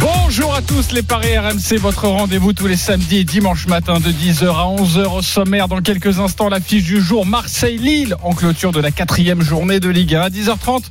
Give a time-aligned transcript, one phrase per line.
[0.00, 4.10] Bonjour à tous les paris RMC, votre rendez-vous tous les samedis et dimanches matin de
[4.10, 5.68] 10h à 11h au sommaire.
[5.68, 10.14] Dans quelques instants, l'affiche du jour Marseille-Lille en clôture de la quatrième journée de Ligue
[10.14, 10.84] 1 à 10h30.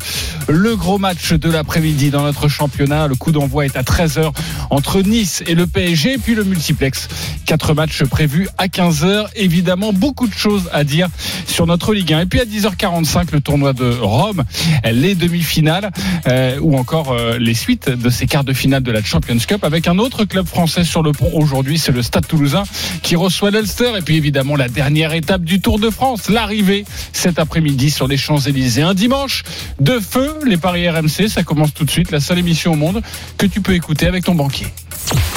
[0.47, 3.07] Le gros match de l'après-midi dans notre championnat.
[3.07, 4.31] Le coup d'envoi est à 13h
[4.69, 6.17] entre Nice et le PSG.
[6.17, 7.07] Puis le multiplex.
[7.45, 9.27] Quatre matchs prévus à 15h.
[9.35, 11.07] Évidemment, beaucoup de choses à dire
[11.47, 12.21] sur notre Ligue 1.
[12.21, 14.43] Et puis à 10h45, le tournoi de Rome,
[14.91, 15.91] les demi-finales
[16.27, 19.63] euh, ou encore euh, les suites de ces quarts de finale de la Champions Cup
[19.63, 22.63] avec un autre club français sur le pont aujourd'hui, c'est le Stade Toulousain
[23.03, 27.39] qui reçoit l'Ulster et puis évidemment la dernière étape du Tour de France, l'arrivée cet
[27.39, 28.81] après-midi sur les Champs-Élysées.
[28.81, 29.43] Un dimanche
[29.79, 33.01] de feu, les paris RMC, ça commence tout de suite, la seule émission au monde
[33.37, 34.67] que tu peux écouter avec ton banquier.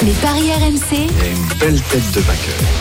[0.03, 1.07] Les paris RMC,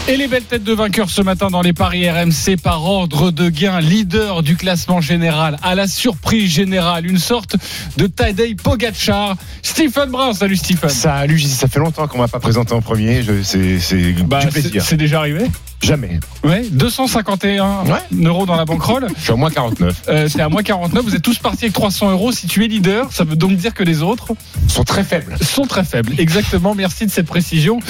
[0.08, 3.48] Et les belles têtes de vainqueurs ce matin dans les paris RMC par ordre de
[3.48, 7.56] gain, leader du classement général, à la surprise générale, une sorte
[7.96, 10.34] de Tadej Pogacar, Stephen Brun.
[10.34, 10.90] Salut Stephen.
[10.90, 13.22] Salut, ça fait longtemps qu'on m'a pas présenté en premier.
[13.42, 14.40] C'est Bah,
[14.80, 15.46] c'est déjà arrivé?
[15.82, 16.20] Jamais.
[16.44, 18.24] Ouais, 251 Ouais.
[18.26, 19.08] euros dans la banquerolle.
[19.16, 20.02] Je suis à moins 49.
[20.08, 21.04] Euh, c'est à moins 49.
[21.04, 22.30] Vous êtes tous partis avec 300 euros.
[22.30, 24.28] Si tu es leader, ça veut donc dire que les autres
[24.64, 25.36] Ils sont très faibles.
[25.40, 26.14] sont très faibles.
[26.18, 26.74] Exactement.
[26.76, 27.80] Merci de cette précision.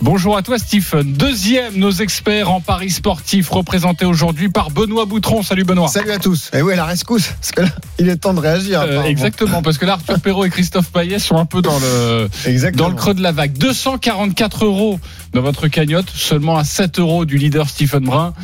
[0.00, 1.12] Bonjour à toi, Stephen.
[1.12, 5.42] Deuxième, nos experts en paris sportif, représentés aujourd'hui par Benoît Boutron.
[5.42, 5.88] Salut Benoît.
[5.88, 6.50] Salut à tous.
[6.54, 7.28] Et oui, la rescousse.
[7.38, 8.80] Parce que là, il est temps de réagir.
[8.80, 12.28] Euh, exactement, parce que là, Arthur Perrault et Christophe Payet sont un peu dans le,
[12.46, 12.84] Exactement.
[12.84, 13.52] dans le creux de la vague.
[13.58, 14.98] 244 euros
[15.32, 18.34] dans votre cagnotte, seulement à 7 euros du leader Stephen Brun.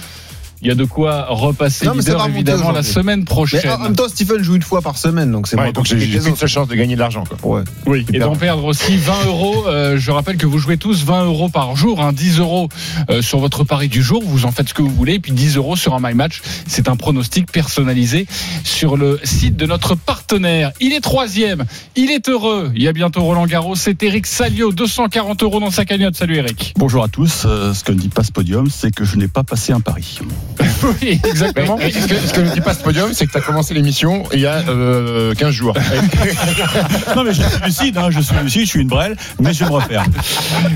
[0.60, 3.70] Il y a de quoi repasser Non, mais ça leader évidemment la semaine Mais prochaine.
[3.70, 6.36] en même temps, Stephen joue une fois par semaine, donc c'est Ouais, donc j'ai autres.
[6.36, 7.24] seule chance de gagner de l'argent.
[7.44, 7.62] Ouais.
[7.86, 9.66] Oui, et d'en perdre aussi 20 euros.
[9.68, 12.68] Euh, je rappelle que vous jouez tous 20 euros par jour, hein, 10 euros
[13.10, 14.22] euh, sur votre pari du jour.
[14.24, 16.42] Vous en faites ce que vous voulez, et puis 10 euros sur un My Match.
[16.66, 18.26] C'est un pronostic personnalisé
[18.64, 20.72] sur le site de notre partenaire.
[20.80, 21.64] Il est troisième,
[21.96, 22.72] il est heureux.
[22.74, 23.76] Il y a bientôt Roland Garros.
[23.76, 26.16] C'est Eric Salio, 240 euros dans sa cagnotte.
[26.16, 26.74] Salut Eric.
[26.76, 27.44] Bonjour à tous.
[27.46, 29.80] Euh, ce que ne dit pas ce podium, c'est que je n'ai pas passé un
[29.80, 30.18] pari.
[31.02, 31.76] Oui, exactement.
[31.78, 33.74] Mais, ce, que, ce que ne dit pas ce podium, c'est que tu as commencé
[33.74, 35.74] l'émission il y a euh, 15 jours.
[37.16, 39.60] Non, mais je suis lucide, hein, je suis lucide, je suis une brêle, mais je
[39.64, 40.04] vais me refaire.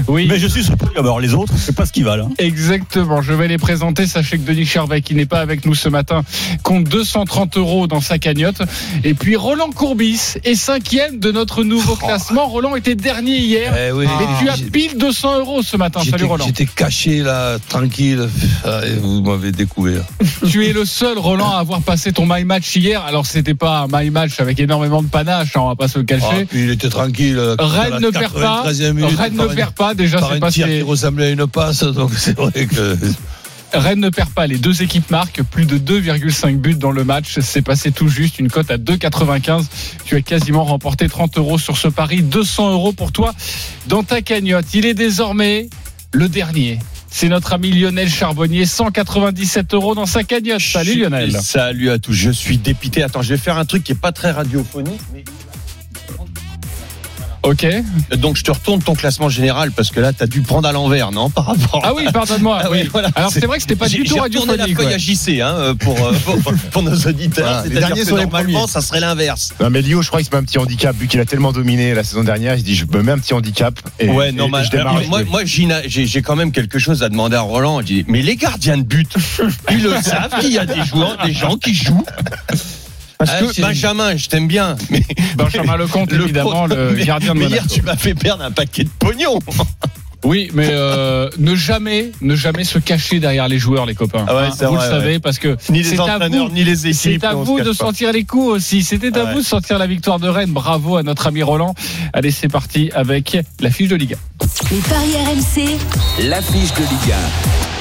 [0.09, 0.27] Oui.
[0.29, 1.05] Mais je suis sur le podium.
[1.05, 2.27] Alors les autres, c'est pas ce qu'ils valent.
[2.31, 2.35] hein.
[2.39, 4.07] Exactement, je vais les présenter.
[4.07, 6.23] Sachez que Denis Charvet, qui n'est pas avec nous ce matin,
[6.63, 8.63] compte 230 euros dans sa cagnotte.
[9.05, 12.47] Et puis Roland Courbis est cinquième de notre nouveau classement.
[12.47, 13.75] Roland était dernier hier.
[13.77, 14.07] Eh oui.
[14.19, 16.01] Mais tu as J'ai- pile 200 euros ce matin.
[16.09, 16.45] Salut Roland.
[16.47, 18.29] j'étais caché là, tranquille,
[18.65, 20.03] Ah, et vous m'avez découvert.
[20.51, 23.03] Tu es le seul Roland à avoir passé ton my match hier.
[23.05, 25.99] Alors c'était pas un my match avec énormément de panache, hein, on va pas se
[25.99, 26.45] le Ah, cacher.
[26.47, 27.39] puis il était tranquille.
[27.59, 28.65] à Rennes ne perd pas.
[28.67, 29.95] 93e minute, Rennes ne par un- perd pas.
[29.95, 32.97] Déjà, c'est un pas tir si- qui ressemblait à une passe, donc c'est vrai que.
[33.75, 34.47] Rennes ne perd pas.
[34.47, 37.39] Les deux équipes marquent plus de 2,5 buts dans le match.
[37.41, 38.39] C'est passé tout juste.
[38.39, 39.65] Une cote à 2,95.
[40.05, 42.21] Tu as quasiment remporté 30 euros sur ce pari.
[42.23, 43.33] 200 euros pour toi
[43.87, 44.67] dans ta cagnotte.
[44.75, 45.71] Il est désormais
[46.13, 46.81] le dernier.
[47.15, 48.65] C'est notre ami Lionel Charbonnier.
[48.65, 50.61] 197 euros dans sa cagnotte.
[50.63, 51.33] Salut Lionel.
[51.41, 52.15] Salut à tous.
[52.15, 53.03] Je suis dépité.
[53.03, 55.01] Attends, je vais faire un truc qui est pas très radiophonique.
[55.13, 55.23] mais-
[57.45, 57.67] Ok.
[58.17, 60.73] Donc je te retourne ton classement général parce que là, tu as dû prendre à
[60.73, 61.81] l'envers, non Par rapport.
[61.85, 62.61] Ah oui, pardonne-moi.
[62.65, 63.09] Ah oui, voilà.
[63.17, 64.77] Alors c'est vrai que c'était pas J'ai- du tout J'ai retourné la radiophonique.
[64.77, 64.95] feuille ouais.
[64.95, 67.45] à JC hein, pour, euh, pour, pour nos auditeurs.
[67.45, 68.71] Voilà, les C'est-à-dire derniers que sont les normalement, premiers.
[68.73, 69.53] ça serait l'inverse.
[69.61, 71.53] non, mais Lio, je crois qu'il se met un petit handicap, vu qu'il a tellement
[71.53, 72.55] dominé la saison dernière.
[72.55, 73.79] Il se dit, je me mets un petit handicap.
[73.99, 74.97] Et, Ouais, et- non, et mais je démarre.
[74.97, 77.81] alors, moi, moi Gina, j'ai j'ai quand même quelque chose à demander à Roland.
[77.81, 79.11] Je dis, mais les gardiens de but,
[79.71, 82.05] ils le savent qu'il y a des joueurs, des gens qui jouent.
[83.25, 85.05] Parce Ah, que Benjamin, je t'aime bien, mais
[85.37, 87.63] Benjamin Lecomte, le évidemment, le gardien de mais Monaco.
[87.67, 89.39] hier, tu m'as fait perdre un paquet de pognon.
[90.25, 94.25] Oui, mais euh, ne jamais, ne jamais se cacher derrière les joueurs, les copains.
[94.29, 96.55] Ah ouais, Hein, vous vrai, le savez, parce que Ni c'est les à entraîneurs, vous-
[96.55, 97.01] ni les équipes.
[97.21, 97.75] C'est à se vous de pas.
[97.75, 98.83] sortir les coups aussi.
[98.83, 99.33] C'était à ouais.
[99.33, 100.53] vous de sortir la victoire de Rennes.
[100.53, 101.75] Bravo à notre ami Roland.
[102.13, 104.17] Allez, c'est parti avec la fiche de Liga.
[104.71, 105.79] les paris RMC,
[106.29, 107.17] L'affiche de Liga.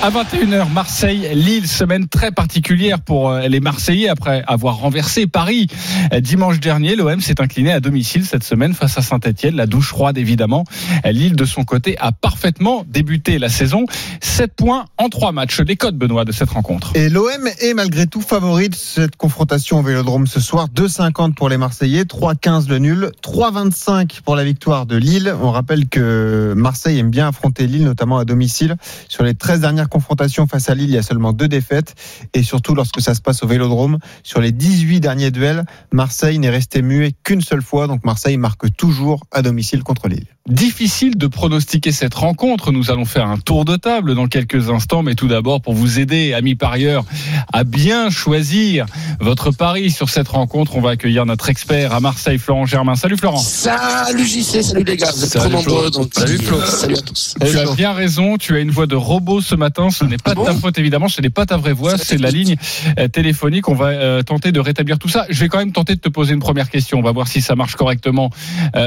[0.04, 5.68] À 21h, Marseille, Lille, semaine très particulière pour euh, les Marseillais après avoir renversé Paris
[6.12, 6.96] Euh, dimanche dernier.
[6.96, 10.64] L'OM s'est incliné à domicile cette semaine face à Saint-Etienne, la douche froide évidemment.
[11.06, 13.86] Euh, Lille, de son côté, a parfaitement débuté la saison.
[14.22, 15.60] 7 points en 3 matchs.
[15.60, 16.96] Les codes, Benoît, de cette rencontre.
[16.96, 20.70] Et l'OM est malgré tout favori de cette confrontation au Vélodrome ce soir.
[20.74, 25.36] 2,50 pour les Marseillais, 3,15 le nul, 3,25 pour la victoire de Lille.
[25.42, 28.78] On rappelle que Marseille aime bien affronter Lille, notamment à domicile.
[29.10, 31.96] Sur les 13 dernières confrontations face à Lille, il y a seulement deux défaites.
[32.34, 36.50] Et surtout lorsque ça se passe au Vélodrome, sur les 18 derniers duels, Marseille n'est
[36.50, 37.88] resté muet qu'une seule fois.
[37.88, 40.28] Donc Marseille marque toujours à domicile contre Lille.
[40.48, 42.72] Difficile de pronostiquer cette rencontre.
[42.72, 46.00] Nous allons faire un tour de table dans quelques instants, mais tout d'abord pour vous
[46.00, 47.04] aider, amis parieurs,
[47.52, 48.86] à bien choisir
[49.20, 52.96] votre pari sur cette rencontre, on va accueillir notre expert à Marseille, Florent Germain.
[52.96, 53.38] Salut Florent.
[53.40, 55.90] Salut JC, salut les gars, vous êtes trop nombreux.
[56.12, 56.58] Salut Flo.
[56.58, 57.36] euh, Salut à tous.
[57.44, 60.32] Tu as bien raison, tu as une voix de robot ce matin, ce n'est pas
[60.36, 62.56] Ah de ta faute évidemment, ce n'est pas ta vraie voix, C'est la ligne
[63.00, 63.68] euh, téléphonique.
[63.68, 65.26] On va euh, tenter de rétablir tout ça.
[65.30, 67.42] Je vais quand même tenter de te poser une première question, on va voir si
[67.42, 68.30] ça marche correctement,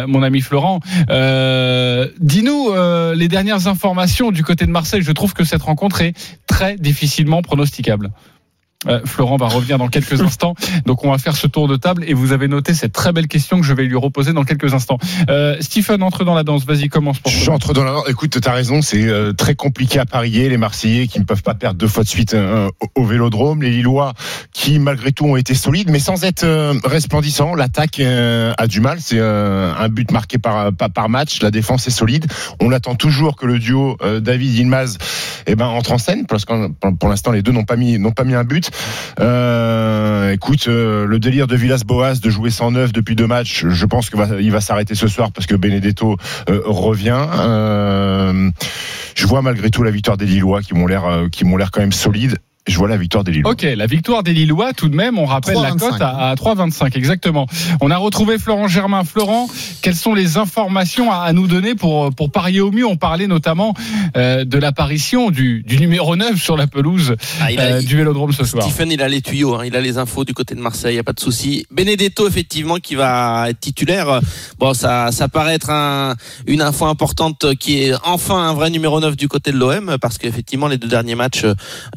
[0.07, 0.81] mon ami Florent.
[2.21, 6.13] Dis-nous euh, les dernières informations du côté de Marseille, je trouve que cette rencontre est
[6.47, 8.11] très difficilement pronosticable.
[8.89, 10.55] Euh, Florent va revenir dans quelques instants.
[10.87, 13.29] Donc on va faire ce tour de table et vous avez noté cette très belle
[13.29, 14.99] question que je vais lui reposer dans quelques instants.
[15.29, 16.65] Euh, Stephen entre dans la danse.
[16.65, 17.31] Vas-y, commence pour.
[17.33, 17.95] J'entre dans la.
[18.09, 20.49] Écoute, t'as raison, c'est euh, très compliqué à parier.
[20.49, 23.71] Les Marseillais qui ne peuvent pas perdre deux fois de suite euh, au- Vélodrome, les
[23.71, 24.13] Lillois
[24.53, 27.55] qui malgré tout ont été solides, mais sans être euh, resplendissants.
[27.55, 28.99] L'attaque euh, a du mal.
[29.01, 31.43] C'est euh, un but marqué par, par par match.
[31.43, 32.27] La défense est solide.
[32.61, 34.99] On attend toujours que le duo euh, David Yilmaz
[35.47, 38.13] eh ben entre en scène parce que pour l'instant les deux n'ont pas mis n'ont
[38.13, 38.71] pas mis un but.
[39.21, 44.11] Euh, écoute, euh, le délire de Villas-Boas de jouer 109 depuis deux matchs, je pense
[44.11, 46.17] que va, s'arrêter ce soir parce que Benedetto
[46.49, 47.27] euh, revient.
[47.39, 48.51] Euh,
[49.15, 51.81] je vois malgré tout la victoire des Lillois qui m'ont l'air qui m'ont l'air quand
[51.81, 52.39] même solides.
[52.67, 53.51] Je vois la victoire des Lillois.
[53.53, 55.79] Ok, la victoire des Lillois, tout de même, on rappelle la 3,25.
[55.79, 57.47] cote à, à 3,25, exactement.
[57.83, 59.05] On a retrouvé Florent Germain.
[59.05, 59.49] Florent,
[59.83, 62.87] quelles sont les informations à, à nous donner pour, pour parier au mieux?
[62.87, 63.75] On parlait notamment
[64.17, 67.97] euh, de l'apparition du, du numéro 9 sur la pelouse Ah, il a- euh, du
[67.99, 68.65] Vélodrome ce soir.
[68.65, 70.97] Stephen, il a les tuyaux, hein, il a les infos du côté de Marseille, il
[70.97, 71.67] n'y a pas de souci.
[71.71, 74.21] Benedetto, effectivement, qui va être titulaire.
[74.59, 76.15] Bon, ça, ça paraît être un,
[76.47, 80.17] une info importante qui est enfin un vrai numéro 9 du côté de l'OM, parce
[80.17, 81.45] qu'effectivement, les deux derniers matchs,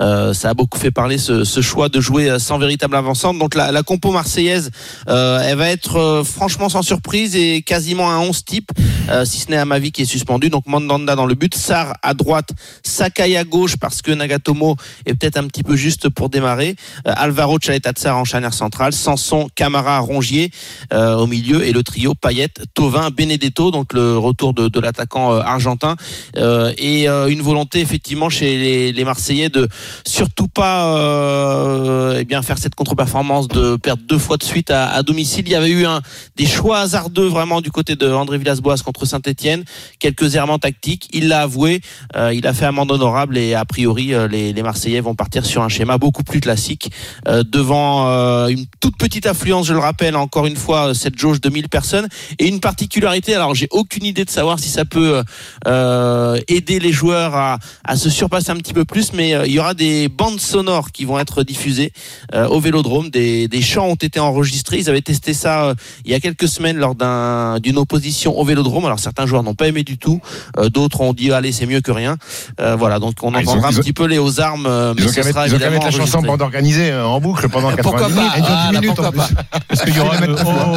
[0.02, 3.38] euh, ça a beaucoup fait parler ce, ce choix de jouer sans véritable avancante.
[3.40, 4.72] Donc la, la compo marseillaise,
[5.08, 8.72] euh, elle va être euh, franchement sans surprise et quasiment un 11 type,
[9.10, 10.50] euh, si ce n'est Amavi qui est suspendu.
[10.50, 12.50] Donc Mandanda dans le but, Sar à droite,
[12.84, 14.76] Sakai à gauche, parce que Nagatomo
[15.06, 16.76] est peut-être un petit peu juste pour démarrer.
[17.08, 20.52] Euh, Alvaro Chaletatsar en charnière centrale, Sanson, Camara, Rongier
[20.92, 25.34] euh, au milieu et le trio Payet, Tovin, Benedetto, donc le retour de, de l'attaquant
[25.34, 25.96] euh, argentin
[26.36, 29.68] Euh, et euh, une volonté effectivement chez les, les Marseillais de
[30.06, 34.90] surtout pas euh, eh bien faire cette contre-performance de perdre deux fois de suite à,
[34.90, 35.44] à domicile.
[35.48, 36.02] Il y avait eu un,
[36.36, 39.64] des choix hasardeux vraiment du côté de André Villas-Boas contre Saint-Etienne,
[40.00, 41.10] quelques errements tactiques.
[41.14, 41.82] Il l'a avoué,
[42.16, 45.46] euh, il a fait amende honorable et a priori euh, les, les Marseillais vont partir
[45.46, 46.92] sur un schéma beaucoup plus classique
[47.28, 51.42] euh, devant euh, une toute petite affluence, je le rappelle encore une fois, cette jauge
[51.42, 52.08] de 1000 personnes
[52.40, 53.36] et une particularité.
[53.36, 55.24] Alors j'ai aucune idée de savoir si ça peut
[55.68, 59.54] euh, aider les joueurs à, à se surpasser un petit peu plus, mais euh, il
[59.54, 61.92] y aura des bandes sonores qui vont être diffusées
[62.34, 63.10] euh, au Vélodrome.
[63.10, 64.78] Des, des chants ont été enregistrés.
[64.78, 65.76] Ils avaient testé ça euh,
[66.06, 68.86] il y a quelques semaines lors d'un- d'une opposition au Vélodrome.
[68.86, 70.22] Alors certains joueurs n'ont pas aimé du tout,
[70.58, 72.18] euh, d'autres ont dit allez c'est mieux que rien.
[72.60, 74.66] Voilà, donc on Ah, entendra un ils ont- petit peu les aux armes.
[74.68, 76.42] euh, Ils mais ont ce mettre, sera ils ont qu'à évidemment mettre la chanson bande
[76.42, 78.44] organisée en boucle pendant 90 Pourquoi minutes.
[78.46, 79.36] Ah, 10 là, minutes en pourquoi plus.
[79.36, 80.16] pas Parce qu'il y aura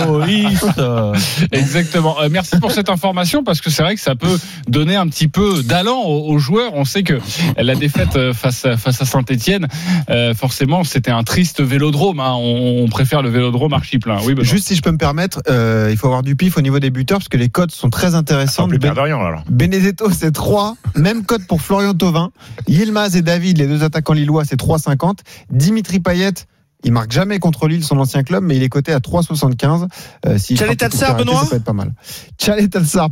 [0.08, 0.22] oh,
[1.52, 2.16] Exactement.
[2.30, 5.62] Merci pour cette information parce que c'est vrai que ça peut donner un petit peu
[5.62, 6.72] d'allant aux, aux joueurs.
[6.74, 7.18] On sait que
[7.56, 9.49] la défaite face à, face à Saint-Etienne,
[10.34, 12.20] forcément, c'était un triste vélodrome.
[12.20, 12.32] hein.
[12.36, 14.18] On, on préfère le vélodrome archi plein.
[14.24, 14.34] Oui.
[14.40, 16.90] Juste si je peux me permettre, euh, il faut avoir du pif au niveau des
[16.90, 18.68] buteurs parce que les codes sont très Sans intéressantes.
[18.70, 19.42] plus Ben- rien alors.
[19.48, 20.76] Benedetto, c'est 3.
[20.96, 22.30] Même code pour Florian Thauvin.
[22.68, 25.18] Yilmaz et David, les deux attaquants lillois, c'est 3,50.
[25.50, 26.32] Dimitri Payet,
[26.84, 29.86] il marque jamais contre Lille, son ancien club, mais il est coté à 3,75.
[30.26, 30.86] Euh, arrêté,
[31.18, 31.92] Benoît Ça peut être pas mal.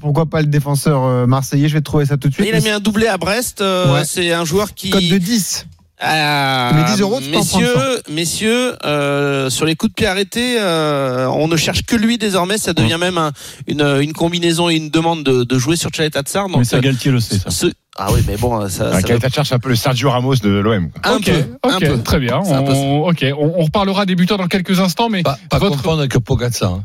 [0.01, 1.69] Pourquoi pas le défenseur euh, marseillais?
[1.69, 2.47] Je vais te trouver ça tout de suite.
[2.49, 3.61] Il a mis un doublé à Brest.
[3.61, 4.05] euh, Ouais.
[4.05, 4.91] C'est un joueur qui.
[4.91, 5.67] Code de 10.
[6.03, 9.95] Euh, Mais 10 euros, tu peux en prendre messieurs, messieurs, euh, sur les coups de
[9.95, 12.57] pied arrêtés, euh, on ne cherche que lui désormais.
[12.59, 13.33] Ça devient même un-
[13.67, 16.49] une, une combinaison et une demande de, de jouer sur Chalet Tatsar.
[16.49, 17.51] mais ça, euh, Galtier le sait, ça.
[17.51, 20.37] ce- ah oui, mais bon, ça, Un ça Caïta cherche un peu le Sergio Ramos
[20.37, 20.89] de l'OM.
[21.03, 22.03] un ok, peu, un ok, peu.
[22.05, 22.39] très bien.
[22.45, 25.99] On, ok, on, on reparlera des buteurs dans quelques instants, mais Pas, pas Votre- confondre
[25.99, 26.75] avec Pogacar.
[26.75, 26.85] Hein.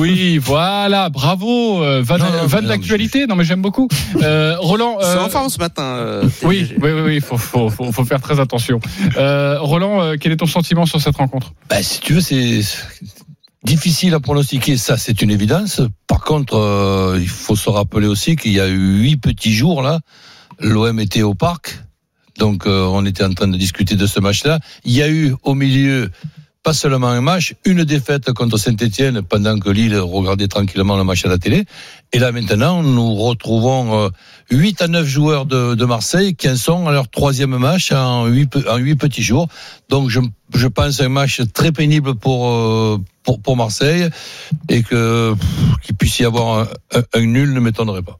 [0.00, 3.26] Oui, voilà, bravo, euh, van, Non, non, van mais non, d'actualité.
[3.26, 3.88] Non, mais j'aime beaucoup.
[4.22, 4.96] Euh, Roland.
[5.00, 5.82] C'est euh, en forme ce matin.
[5.82, 8.80] euh, oui, oui, oui, oui, faut, faut, faut, faut faire très attention.
[9.16, 11.52] Euh, Roland, euh, quel est ton sentiment sur cette rencontre?
[11.68, 12.60] Ben, si tu veux, c'est
[13.64, 15.82] difficile à pronostiquer, ça c'est une évidence.
[16.06, 19.82] Par contre, euh, il faut se rappeler aussi qu'il y a eu huit petits jours
[19.82, 20.00] là.
[20.60, 21.78] L'OM était au parc,
[22.38, 24.60] donc euh, on était en train de discuter de ce match-là.
[24.84, 26.10] Il y a eu au milieu
[26.62, 31.24] pas seulement un match, une défaite contre Saint-Etienne pendant que Lille regardait tranquillement le match
[31.24, 31.64] à la télé.
[32.12, 34.08] Et là maintenant, nous retrouvons euh,
[34.50, 38.26] 8 à 9 joueurs de, de Marseille qui en sont à leur troisième match en
[38.26, 39.48] 8, en petits jours.
[39.88, 40.20] Donc je,
[40.54, 44.08] je pense un match très pénible pour, euh, pour, pour Marseille
[44.68, 45.34] et que
[45.82, 48.18] qu'il puisse y avoir un- un nul ne m'étonnerait pas.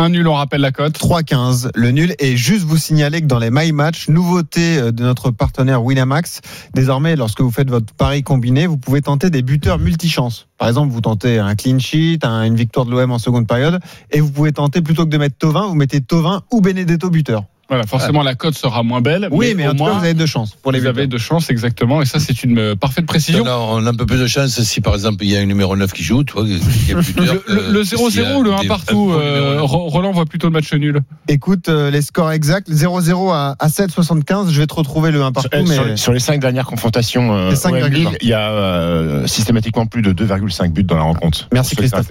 [0.00, 0.98] Un nul, on rappelle la cote.
[0.98, 2.14] 3-15, le nul.
[2.20, 6.40] Et juste vous signaler que dans les My Match, nouveauté euh, de notre partenaire Winamax,
[6.72, 10.48] désormais, lorsque vous faites votre pari combiné, vous pouvez tenter des buteurs multichance.
[10.56, 13.78] Par exemple, vous tentez un clean sheet, un- une victoire de l'OM en seconde période,
[14.10, 17.44] et vous pouvez tenter, plutôt que de mettre Tovin, vous mettez Tovin ou Benedetto buteur.
[17.70, 19.28] Voilà, forcément, la cote sera moins belle.
[19.30, 21.06] Oui, mais, au en tout cas, moins, vous avez deux chances pour les vous avez
[21.06, 21.18] buteurs.
[21.18, 22.02] de chance, exactement.
[22.02, 23.44] Et ça, c'est une euh, parfaite précision.
[23.44, 25.46] Là, on a un peu plus de chance si par exemple il y a un
[25.46, 27.84] numéro 9 qui joue, tu vois, qu'il y a plus Le, le- que- le que
[27.84, 30.72] s'il y a 0-0 ou le 1 des- partout euh, Roland voit plutôt le match
[30.74, 31.00] nul.
[31.28, 34.50] Écoute, euh, les scores exacts, 0-0 à, à 7,75.
[34.50, 36.66] Je vais te retrouver le 1 partout, Euh, sur, mais les- sur les cinq dernières
[36.66, 40.72] confrontations, euh, Les cinq OM virgule Lille, il y a euh, systématiquement plus de 2,5
[40.72, 41.48] buts dans la rencontre.
[41.52, 42.08] Merci Christophe.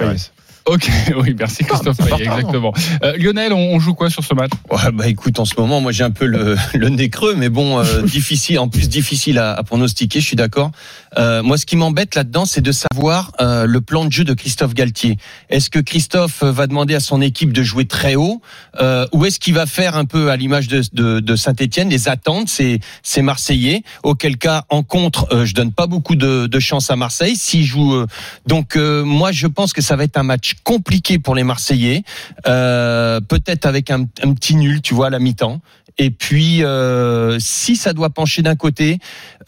[0.66, 2.74] Ok, oui, merci Christophe Payet, exactement.
[3.04, 4.52] Euh, Lionel, on, on joue quoi sur ce match?
[4.70, 7.50] Ouais, bah écoute, en ce moment, moi j'ai un peu le, le nez creux, mais
[7.50, 10.72] bon, euh, difficile, en plus difficile à, à pronostiquer, je suis d'accord.
[11.18, 14.34] Euh, moi, ce qui m'embête là-dedans, c'est de savoir euh, le plan de jeu de
[14.34, 15.18] Christophe Galtier.
[15.50, 18.42] Est-ce que Christophe va demander à son équipe de jouer très haut,
[18.80, 22.10] euh, ou est-ce qu'il va faire un peu à l'image de, de, de Saint-Etienne, les
[22.10, 23.82] attentes, c'est c'est Marseillais?
[24.04, 27.36] Auquel cas, en contre, euh, je donne pas beaucoup de, de chance à Marseille.
[27.36, 28.06] S'il joue, euh,
[28.46, 32.04] donc euh, moi, je pense que ça va être un match compliqué pour les Marseillais.
[32.48, 35.62] Euh, peut-être avec un, un petit nul, tu vois, à la mi-temps.
[36.02, 39.00] Et puis, euh, si ça doit pencher d'un côté,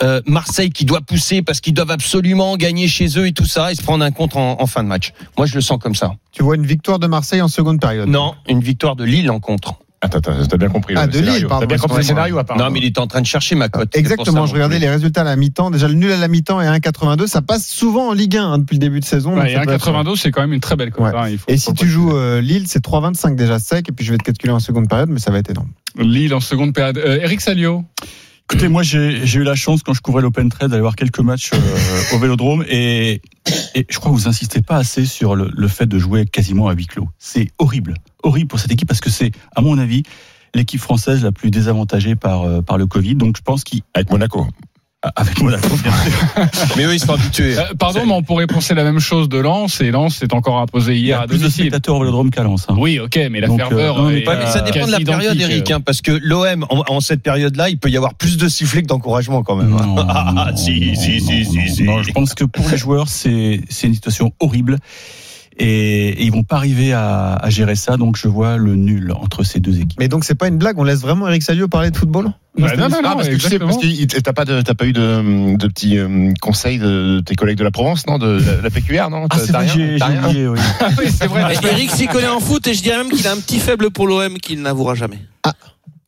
[0.04, 3.72] euh, Marseille qui doit pousser parce qu'ils doivent absolument gagner chez eux et tout ça,
[3.72, 5.14] et se prendre un contre en, en fin de match.
[5.38, 6.14] Moi, je le sens comme ça.
[6.34, 8.10] tu vois une victoire de Marseille en seconde période?
[8.10, 9.76] Non, une victoire de Lille en contre.
[10.04, 10.96] Attends, attends, t'as bien compris.
[10.98, 12.66] Ah, le de Lille, pardon, T'as bien compris le scénario, apparemment.
[12.66, 13.96] Non, mais il était en train de chercher ma cote.
[13.96, 15.70] Exactement, je regardais les résultats à la mi-temps.
[15.70, 17.28] Déjà, le nul à la mi-temps est 1,82.
[17.28, 19.38] Ça passe souvent en Ligue 1 hein, depuis le début de saison.
[19.38, 21.04] Ouais, Et ça peut être- 1,92, c'est quand même une très belle cote.
[21.06, 21.12] Ouais.
[21.16, 23.90] hein, Et si tu joues euh, Lille, c'est 3,25 déjà sec.
[23.90, 25.70] Et puis je vais te calculer en seconde période, mais ça va être énorme.
[26.00, 26.98] Lille en seconde période.
[26.98, 27.84] Euh, Eric Salio
[28.52, 31.52] Écoutez, moi j'ai eu la chance quand je couvrais l'Open Trade d'aller voir quelques matchs
[31.54, 33.22] euh, au Vélodrome et,
[33.76, 36.68] et je crois que vous insistez pas assez sur le, le fait de jouer quasiment
[36.68, 37.08] à huis clos.
[37.18, 37.94] C'est horrible,
[38.24, 40.04] horrible pour cette équipe parce que c'est, à mon avis,
[40.54, 43.16] l'équipe française la plus désavantagée par euh, par le Covid.
[43.16, 44.46] Donc je pense qu'avec Avec Monaco.
[45.42, 46.48] Monaco, bien sûr.
[46.78, 47.58] Mais eux, ils sont habitués.
[47.58, 49.82] Euh, Pardon, mais on pourrait penser la même chose de Lens.
[49.82, 51.64] Et Lens s'est encore imposé il y hier a à plus de domicile.
[51.66, 52.68] spectateurs au Vélodrome qu'à Lens.
[52.70, 52.76] hein.
[52.78, 53.98] Oui, ok, mais la Donc, ferveur.
[54.00, 55.40] euh, non, mais pas- mais ça euh, dépend de la période.
[55.42, 58.48] Eric, hein, parce que l'OM, en, en cette période-là, il peut y avoir plus de
[58.48, 59.70] sifflets que d'encouragement quand même.
[59.72, 61.84] Non, Ah, non, si, si, si, si, si.
[61.84, 64.78] non, je pense que pour les joueurs, c'est c'est une situation horrible.
[65.64, 69.12] Et, et ils vont pas arriver à, à gérer ça, donc je vois le nul
[69.16, 70.00] entre ces deux équipes.
[70.00, 70.80] Mais donc, c'est pas une blague.
[70.80, 72.32] On laisse vraiment Eric Salio parler de football?
[72.58, 73.72] Bah, non, non, Ah, non, parce que tu sais, exactement.
[73.74, 77.60] parce que t'as pas de, pas eu de, de petits euh, conseils de tes collègues
[77.60, 79.28] de la Provence, non, de la, la PQR, non?
[79.30, 80.60] Ah, c'est vrai, rien j'ai oublié, oui.
[80.98, 81.54] Oui, c'est vrai.
[81.64, 84.08] Eric s'y connaît en foot et je dirais même qu'il a un petit faible pour
[84.08, 85.20] l'OM qu'il n'avouera jamais.
[85.44, 85.54] Ah,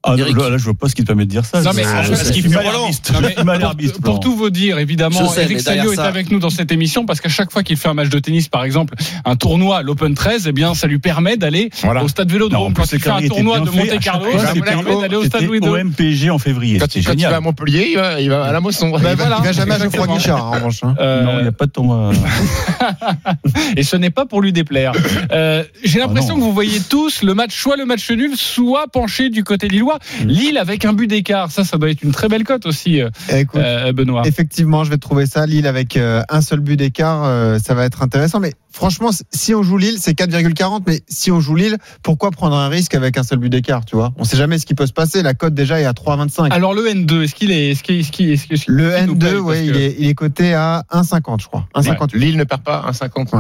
[0.06, 0.38] Eric.
[0.38, 1.62] là, là, je vois pas ce qui te permet de dire ça.
[1.62, 2.50] Non, mais parce ce qu'il fait.
[2.50, 6.40] Non, mais pour, pour tout vous dire, évidemment, sais, Eric Salio est ça- avec nous
[6.40, 8.94] dans cette émission parce qu'à chaque fois qu'il fait un match de tennis, par exemple,
[9.26, 12.04] un tournoi, l'Open 13, eh bien, ça lui permet d'aller Voilà.
[12.04, 12.72] au stade Vélodrome.
[12.72, 13.70] en plus, Quand il fait un tournoi de.
[13.70, 15.70] Monte Carlo, ça lui permet d'aller au stade c'était Louis II.
[15.70, 16.80] OM PSG en février.
[16.80, 17.40] Quand, il- va à.
[17.40, 18.92] Montpellier, il va, à la Mosson.
[18.98, 19.80] il, Ben va, il va jamais à.
[19.80, 20.84] Geoffroy Guichard, en revanche.
[20.84, 20.96] hein.
[21.00, 22.10] Euh, Non, il n'y a pas de ton.
[22.10, 22.14] euh,
[23.78, 24.92] et ce n'est pas pour lui déplaire.
[25.32, 26.40] Euh, J'ai l'impression Ah non.
[26.42, 29.93] que vous voyez tous le match, soit le match nul, soit penché du côté lillois.
[30.24, 30.28] Mm.
[30.28, 33.10] Lille avec un but d'écart, ça, ça doit être une très belle cote aussi, euh,
[33.32, 34.24] Eh, écoute, euh, Benoît.
[34.26, 35.46] Effectivement, je vais trouver ça.
[35.46, 38.40] Lille avec euh, un seul but d'écart, ça va être intéressant.
[38.40, 40.82] Mais franchement, si on joue Lille, c'est 4,40.
[40.88, 43.96] Mais si on joue Lille, pourquoi prendre un risque avec un seul but d'écart Tu
[43.96, 44.14] vois?
[44.18, 45.22] On sait jamais ce qui peut se passer.
[45.24, 46.52] La cote déjà est à 3,25.
[46.52, 49.08] Alors le N2, est-ce qu'il est, est-ce qu'il, est-ce qu'il, est-ce qu'il- Le est-ce qu'il
[49.08, 49.30] nous paye?
[49.30, 51.68] N2, Parce ouais, il est, il est coté à 1,50, je crois.
[51.76, 52.18] 1,58.
[52.18, 53.32] Lille ne perd pas un 50.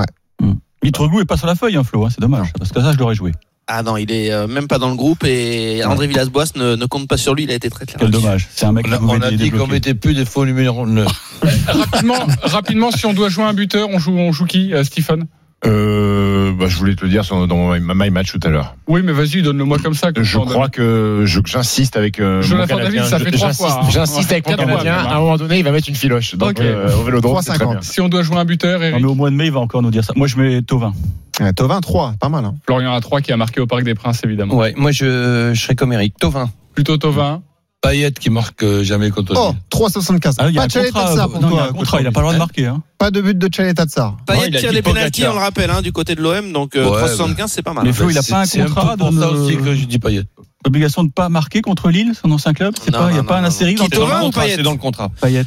[0.83, 2.05] Mitroglou est pas sur la feuille, hein, Flo.
[2.05, 2.51] hein, C'est dommage.
[2.57, 3.31] Parce que ça, je l'aurais joué.
[3.67, 6.86] Ah non, il est euh, même pas dans le groupe et André Villas-Boas ne, ne
[6.86, 7.43] compte pas sur lui.
[7.43, 7.98] Il a été très clair.
[8.00, 8.50] Quel dommage.
[8.53, 10.46] C'est un mec On qui a, pouvait on a dit qu'on mettait plus des faux
[10.46, 11.08] numéros 9.
[11.67, 15.27] rapidement, rapidement, si on doit jouer un buteur, on joue, on joue qui, euh, Stephen?
[15.65, 18.75] Euh, bah, je voulais te le dire dans ma my match tout à l'heure.
[18.88, 20.10] Oui, mais vas-y, donne-le-moi comme ça.
[20.13, 23.03] Je crois que j'insiste avec euh, Jonathan mon Canadien.
[23.03, 23.89] David, ça fait trois j'insiste- fois, hein.
[23.89, 24.93] J'insiste avec mon Canadien.
[24.96, 26.36] À un moment donné, il va mettre une filoche.
[26.36, 26.60] Donc, Ok.
[26.60, 27.65] euh, au Vélodrome, c'est très 3,50.
[27.65, 27.74] bien.
[27.75, 27.82] donne.
[27.82, 29.82] Si on doit jouer un buteur, Non, mais au mois de mai, il va encore
[29.82, 30.12] nous dire ça.
[30.17, 30.91] Moi, je mets Tovin.
[31.39, 32.45] Ouais, Tovin 3, pas mal.
[32.45, 32.55] Hein.
[32.65, 34.55] Florian A3 qui a marqué au Parc des Princes, évidemment.
[34.55, 36.15] Ouais, moi je, je serais comme Eric.
[36.19, 36.49] Tovin.
[36.75, 37.41] Plutôt Tovin.
[37.81, 39.59] Payet qui marque euh, jamais contre Oh, Lille.
[39.69, 40.35] 3,75.
[40.37, 41.09] Ah, il y a pas un de Chalet contrat.
[41.09, 41.69] Tatsar pour non, il y a toi.
[41.69, 41.99] un contrat.
[41.99, 42.65] Il n'a pas le droit de marquer.
[42.67, 42.81] Hein.
[42.97, 44.15] Pas de but de Chalet Tatsar.
[44.25, 46.53] Payet il a tire les pénalties, on le rappelle, hein, du côté de l'OM.
[46.53, 47.83] Donc euh, Ouais, 375, c'est pas mal.
[47.85, 50.23] Mais Flo, il a pas un contrat de- ça aussi que je dis Payet.
[50.63, 52.73] L'obligation de ne pas marquer contre Lille, son ancien club.
[52.87, 54.43] Il n'y a non, pas non, un Qui dans Tovin le ou contrat.
[54.47, 55.09] C'est dans le contrat.
[55.19, 55.43] Payet.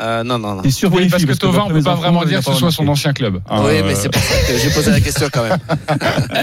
[0.00, 0.62] Euh, non, non, non.
[0.62, 2.72] Oui, parce que parce Tovin, on d'après peut pas vraiment dire a que ce soit
[2.72, 3.34] son ancien club.
[3.48, 5.58] Oui, Euh, mais c'est pour ça que j'ai posé la question quand même.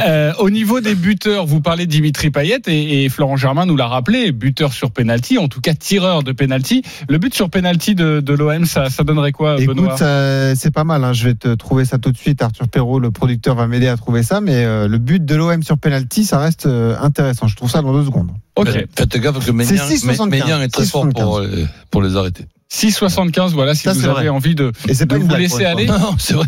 [0.08, 3.76] Euh, au niveau des buteurs, vous parlez de Dimitri Payet et, et Florent Germain nous
[3.76, 6.82] l'a rappelé, buteur sur penalty, en tout cas tireur de penalty.
[7.10, 10.72] Le but sur penalty de, de l'OM, ça, ça donnerait quoi, Écoute, Benoît ça- c'est
[10.72, 11.04] pas mal.
[11.04, 11.14] hein.
[11.14, 12.42] Je vais te trouver ça tout de suite.
[12.42, 14.40] Arthur Perrault, le producteur, va m'aider à trouver ça.
[14.42, 17.48] Mais euh, le but de l'OM sur penalty, ça reste euh, intéressant.
[17.48, 18.32] Je trouve ça dans deux secondes.
[18.56, 18.70] Ok.
[18.96, 20.30] Faites gaffe que Ménian, 6,75.
[20.30, 22.46] Ménian est très fort pour, euh, pour les arrêter.
[22.72, 24.30] 6,75, voilà, si Ça, vous avez vrai.
[24.30, 25.86] envie de, Et c'est de pas vous blague, laisser aller.
[25.92, 26.48] Non, c'est vrai.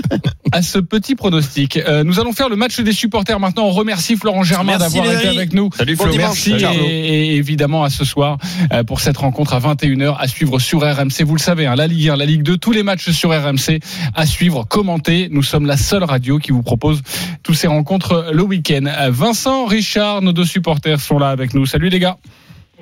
[0.52, 1.78] à ce petit pronostic.
[1.78, 3.64] Euh, nous allons faire le match des supporters maintenant.
[3.64, 5.70] On remercie Florent Germain d'avoir été avec nous.
[5.74, 6.12] Salut Bon Flo.
[6.12, 6.46] dimanche.
[6.46, 8.36] Merci et, et évidemment à ce soir
[8.72, 11.22] euh, pour cette rencontre à 21h à suivre sur RMC.
[11.24, 13.78] Vous le savez, hein, la Ligue 1, la Ligue 2, tous les matchs sur RMC
[14.14, 15.28] à suivre, commenter.
[15.30, 17.00] Nous sommes la seule radio qui vous propose
[17.42, 18.84] tous ces rencontres le week-end.
[18.86, 21.64] Euh, Vincent, Richard, nos deux supporters sont là avec nous.
[21.64, 22.18] Salut les gars.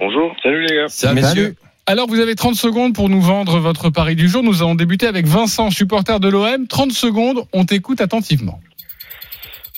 [0.00, 0.88] Bonjour, salut les gars.
[0.88, 1.54] Ça, messieurs.
[1.90, 4.44] Alors vous avez 30 secondes pour nous vendre votre pari du jour.
[4.44, 6.68] Nous allons débuter avec Vincent, supporter de l'OM.
[6.68, 8.60] 30 secondes, on t'écoute attentivement.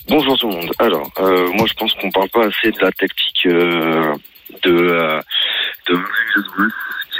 [0.07, 0.71] Bonjour tout le monde.
[0.77, 4.13] Alors, euh, moi je pense qu'on parle pas assez de la tactique euh,
[4.61, 5.21] de euh,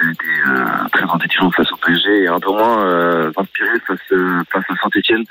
[0.04, 4.00] a été euh, présenté toujours face au PSG et un peu moins euh, inspiré face
[4.12, 5.24] euh, face à Saint-Etienne.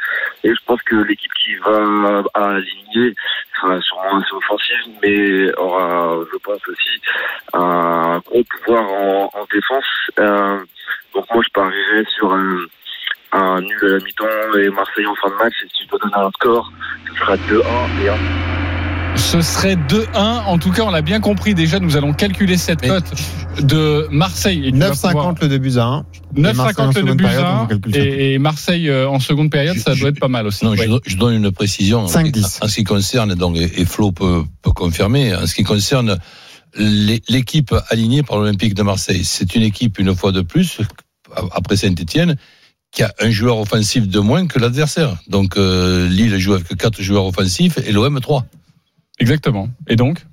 [0.45, 3.15] Et je pense que l'équipe qui va aligner
[3.55, 7.01] sera sûrement assez offensive, mais aura, je pense aussi,
[7.55, 9.85] un gros pouvoir en, en défense.
[11.15, 15.35] Donc moi je parierais sur un, nul à la mi-temps et Marseille en fin de
[15.35, 15.55] match.
[15.65, 16.73] Et si je dois donner un score,
[17.09, 18.62] ce sera 2-1 et 1.
[19.33, 20.45] Ce serait 2-1.
[20.47, 21.81] En tout cas, on l'a bien compris déjà.
[21.81, 23.13] Nous allons calculer cette Mais- cote
[23.63, 24.69] de Marseille.
[24.69, 26.07] Et tu vas pouvoir- 9,50 le début à 1.
[26.37, 28.01] Et Marseille en 9,50 le début à vous calcule ça.
[28.01, 30.65] et, et Marseille euh, en seconde période, Je- ça je- doit être pas mal aussi.
[30.67, 30.87] Non, Ouais.
[30.87, 32.59] je, je donne une précision 5-10.
[32.63, 36.19] en ce qui concerne, donc, et et Flo peut, peut confirmer, en ce qui concerne
[36.77, 39.25] l'é- l'équipe alignée par l'Olympique de Marseille.
[39.25, 40.79] C'est une équipe, une fois de plus,
[41.55, 42.37] après Saint-Etienne,
[42.91, 45.17] qui a un joueur offensif de moins que l'adversaire.
[45.27, 48.45] Donc euh, Lille joue avec quatre joueurs offensifs et l'OM 3.
[49.23, 49.69] Exactement.
[49.89, 50.25] Et donc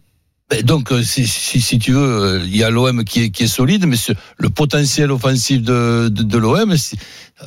[0.63, 3.43] Donc, euh, si, si, si tu veux, euh, il y a l'OM qui est, qui
[3.43, 6.73] est solide, mais ce- le potentiel offensif de, de, de l'OM,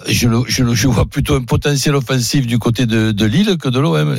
[0.07, 3.57] je, le, je, le- je vois plutôt un potentiel offensif du côté de, de Lille
[3.61, 4.17] que de l'OM.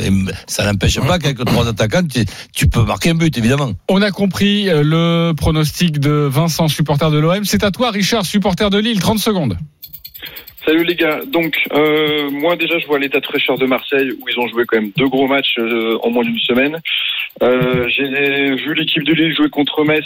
[0.47, 3.71] Ça n'empêche pas qu'avec trois attaquants, tu, tu peux marquer un but, évidemment.
[3.87, 7.45] On a compris euh, le pronostic de Vincent, supporter de l'OM.
[7.45, 8.99] C'est à toi, Richard, supporter de Lille.
[8.99, 9.57] 30 secondes.
[10.65, 11.19] Salut les gars.
[11.25, 14.63] Donc euh, moi déjà je vois l'état de fraîcheur de Marseille où ils ont joué
[14.65, 16.79] quand même deux gros matchs euh, en moins d'une semaine.
[17.41, 20.05] Euh, j'ai vu l'équipe de Lille jouer contre Metz.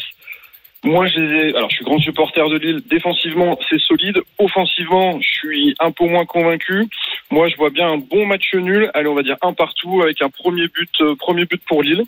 [0.83, 2.81] Moi j'ai alors je suis grand supporter de Lille.
[2.89, 4.19] Défensivement c'est solide.
[4.39, 6.87] Offensivement je suis un peu moins convaincu.
[7.29, 8.89] Moi je vois bien un bon match nul.
[8.95, 12.03] Allez on va dire un partout avec un premier but euh, premier but pour Lille.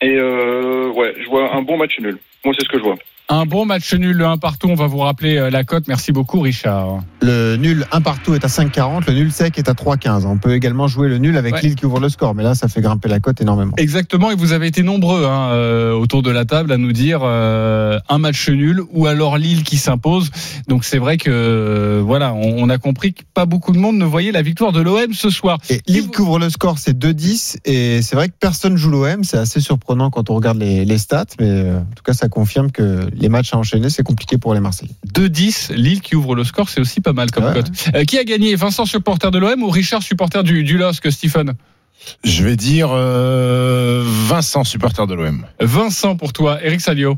[0.00, 2.16] Et euh, ouais je vois un bon match nul.
[2.42, 2.96] Moi c'est ce que je vois.
[3.28, 4.68] Un bon match nul, le 1 partout.
[4.68, 5.88] On va vous rappeler euh, la cote.
[5.88, 7.00] Merci beaucoup, Richard.
[7.22, 9.08] Le nul 1 partout est à 5,40.
[9.08, 10.26] Le nul sec est à 3,15.
[10.26, 11.60] On peut également jouer le nul avec Ouais.
[11.62, 12.36] Lille qui ouvre le score.
[12.36, 13.72] Mais là, ça fait grimper la cote énormément.
[13.78, 17.20] Exactement, et vous avez été nombreux hein, euh, autour de la table à nous dire
[17.24, 20.30] euh, un match nul ou alors Lille qui s'impose.
[20.68, 23.96] Donc c'est vrai que euh, voilà, on, on a compris que pas beaucoup de monde
[23.96, 25.58] ne voyait la victoire de l'OM ce soir.
[25.68, 27.56] Et Lille qui ouvre le score, c'est 2-10.
[27.64, 29.24] Et c'est vrai que personne joue l'OM.
[29.24, 31.24] C'est assez surprenant quand on regarde les, les stats.
[31.40, 34.60] Mais en tout cas, ça confirme que les matchs à enchaîner, c'est compliqué pour les
[34.60, 34.92] Marseillais.
[35.14, 37.52] 2-10, Lille qui ouvre le score, c'est aussi pas mal comme Ouais.
[37.54, 37.70] cote.
[37.94, 41.54] Euh, qui a gagné Vincent supporter de l'OM ou Richard supporter du, du LOSC, Stephen
[42.24, 45.44] Je vais dire euh, Vincent, supporter de l'OM.
[45.60, 47.16] Vincent pour toi, Eric Salio,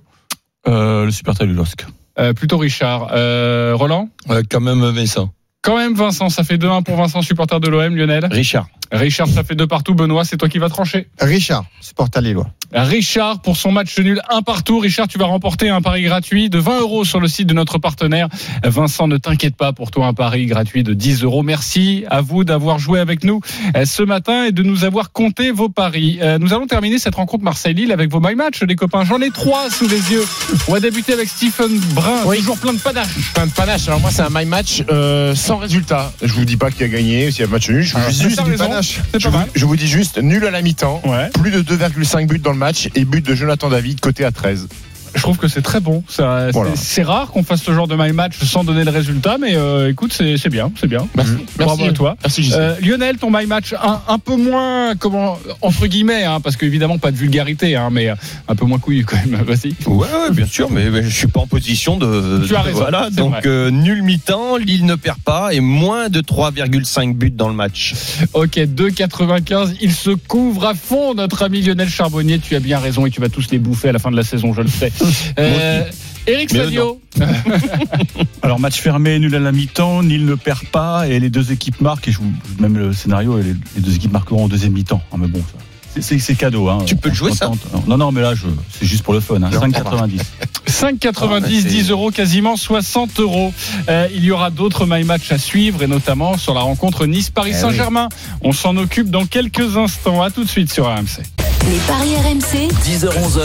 [0.66, 1.86] Euh, le supporter du LOSC.
[2.18, 3.10] Euh, plutôt Richard.
[3.12, 4.08] Euh, Roland?
[4.28, 5.32] Ouais, quand même, Vincent.
[5.62, 8.26] Quand même Vincent, ça fait 2-1 pour Vincent supporter de l'OM, Lionel?
[8.30, 8.68] Richard.
[8.92, 9.94] Richard, ça fait deux partout.
[9.94, 11.08] Benoît, c'est toi qui vas trancher.
[11.20, 12.48] Richard, supporter lillois.
[12.72, 14.78] Richard pour son match nul un partout.
[14.78, 17.78] Richard, tu vas remporter un pari gratuit de 20 euros sur le site de notre
[17.78, 18.28] partenaire.
[18.64, 21.42] Vincent, ne t'inquiète pas pour toi un pari gratuit de 10 euros.
[21.42, 23.40] Merci à vous d'avoir joué avec nous
[23.76, 26.18] euh, ce matin et de nous avoir compté vos paris.
[26.20, 29.04] Euh, Nous allons terminer cette rencontre Marseille-Lille avec vos my match, les copains.
[29.04, 30.24] J'en ai trois sous les yeux.
[30.68, 32.38] On va débuter avec Stephen Brun, Oui.
[32.38, 33.32] toujours plein de panache.
[33.34, 33.88] Plein de panache.
[33.88, 36.12] Alors moi, c'est un my match euh, sans résultat.
[36.22, 37.82] Je vous dis pas qui a gagné, s'il y a match nul.
[37.82, 39.46] Je vous, Ah, dis juste Je vous, mal.
[39.54, 41.00] je vous dis juste nul à la mi-temps.
[41.04, 41.30] Ouais.
[41.32, 44.68] Plus de 2,5 buts dans le match et but de Jonathan David côté à 13.
[45.14, 46.02] Je trouve que c'est très bon.
[46.08, 46.72] Ça, Voilà.
[46.76, 49.90] c'est- rare qu'on fasse ce genre de my match sans donner le résultat, mais euh,
[49.90, 51.06] écoute, c'est c'est bien, c'est bien.
[51.16, 51.32] Merci.
[51.56, 52.16] Bravo à toi.
[52.22, 52.50] Merci.
[52.54, 56.98] Euh, Lionel, ton my match un, un peu moins comment entre guillemets, hein, parce qu'évidemment
[56.98, 59.40] pas de vulgarité, hein, mais un peu moins couillu quand même.
[59.46, 59.74] Vas-y.
[59.86, 62.44] Ouais, ouais, bien sûr, mais, mais je suis pas en position de.
[62.46, 66.20] Tu as raison, Voilà, donc euh, nul mi-temps, Lille ne perd pas et moins de
[66.20, 67.94] 3,5 buts dans le match.
[68.34, 69.76] Ok, 2,95.
[69.80, 72.38] Il se couvre à fond, notre ami Lionel Charbonnier.
[72.38, 74.22] Tu as bien raison et tu vas tous les bouffer à la fin de la
[74.24, 74.92] saison, je le sais.
[75.38, 75.84] Euh,
[76.26, 77.00] Eric Salio.
[78.42, 81.80] Alors match fermé, nul à la mi-temps, Nil ne perd pas et les deux équipes
[81.80, 82.08] marquent.
[82.08, 82.30] Et je vous
[82.60, 85.00] même le scénario, et les, les deux équipes marqueront en deuxième mi-temps.
[85.12, 86.68] Ah, mais bon, ça, c'est- cadeau.
[86.68, 86.78] Hein.
[86.86, 87.50] Tu peux le jouer, ça?
[87.86, 88.34] Non, non, mais là,
[88.78, 89.42] c'est juste pour le fun.
[89.42, 89.50] Hein.
[89.50, 90.20] 5,90.
[90.66, 93.52] 5,90, 10 euros, quasiment 60 euros.
[93.88, 97.52] Euh, il y aura d'autres My Match à suivre et notamment sur la rencontre Nice-Paris
[97.54, 98.08] Eh Saint-Germain.
[98.42, 100.22] On s'en occupe dans quelques instants.
[100.22, 101.22] À tout de suite sur RMC.
[101.68, 103.40] Les paris RMC, 10h-11h,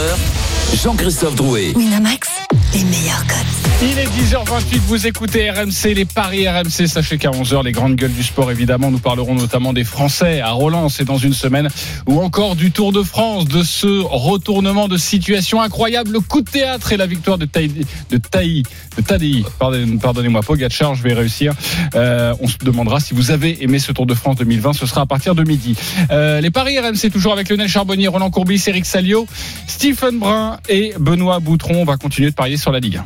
[0.72, 1.72] Jean-Christophe Drouet.
[1.76, 2.28] Winamax,
[2.72, 3.73] les meilleurs cotes.
[3.86, 6.86] Il est 10h28, vous écoutez RMC, les paris RMC.
[6.88, 10.52] Sachez qu'à 11h, les grandes gueules du sport, évidemment, nous parlerons notamment des Français à
[10.52, 11.68] Roland, c'est dans une semaine,
[12.06, 16.48] ou encore du Tour de France, de ce retournement de situation incroyable, le coup de
[16.50, 17.68] théâtre et la victoire de Taï,
[18.10, 18.62] de Taï,
[18.96, 21.52] de Tadei, Pardon- pardonnez-moi, Pogacar, je vais réussir.
[21.94, 25.02] Euh, on se demandera si vous avez aimé ce Tour de France 2020, ce sera
[25.02, 25.76] à partir de midi.
[26.10, 29.26] Euh, les paris RMC, toujours avec Lionel Charbonnier, Roland Courbis, Eric Salio,
[29.66, 31.82] Stephen Brun et Benoît Boutron.
[31.82, 33.04] On va continuer de parier sur la Ligue 1.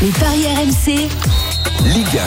[0.00, 1.08] Les paris RMC,
[1.84, 2.20] Ligue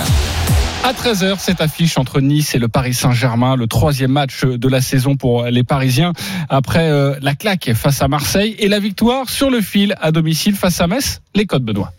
[0.83, 4.81] À 13h, cette affiche entre Nice et le Paris Saint-Germain, le troisième match de la
[4.81, 6.13] saison pour les Parisiens,
[6.49, 10.55] après euh, la claque face à Marseille et la victoire sur le fil à domicile
[10.55, 11.21] face à Metz.
[11.33, 11.93] Les codes, Benoît.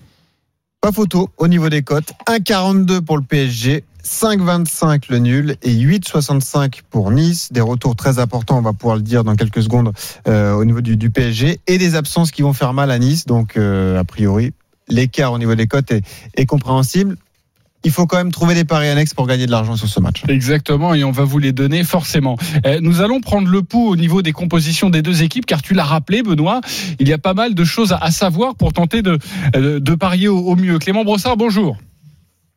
[0.81, 2.12] Pas photo au niveau des cotes.
[2.29, 7.50] 1,42 pour le PSG, 5,25 le nul et 8,65 pour Nice.
[7.50, 9.92] Des retours très importants, on va pouvoir le dire dans quelques secondes
[10.29, 13.26] euh, au niveau du, du PSG et des absences qui vont faire mal à Nice.
[13.26, 14.52] Donc, euh, a priori,
[14.88, 16.03] l'écart au niveau des cotes est,
[16.37, 17.16] est compréhensible.
[17.85, 20.22] Il faut quand même trouver des paris annexes pour gagner de l'argent sur ce match.
[20.27, 22.37] Exactement, et on va vous les donner forcément.
[22.64, 25.72] Euh, Nous allons prendre le pouls au niveau des compositions des deux équipes, car tu
[25.72, 26.61] l'as rappelé, Benoît,
[26.99, 29.18] il y a pas mal de choses à- savoir pour tenter de,
[29.55, 30.79] euh, de parier au, mieux.
[30.81, 31.77] Clément Brossard, bonjour.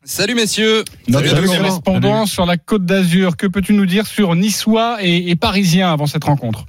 [0.02, 0.84] Salut messieurs.
[1.06, 3.36] Notre Salut, correspondant sur la Côte d'Azur.
[3.36, 6.64] Que peux-tu nous dire sur Niçois et, et Parisiens avant cette rencontre?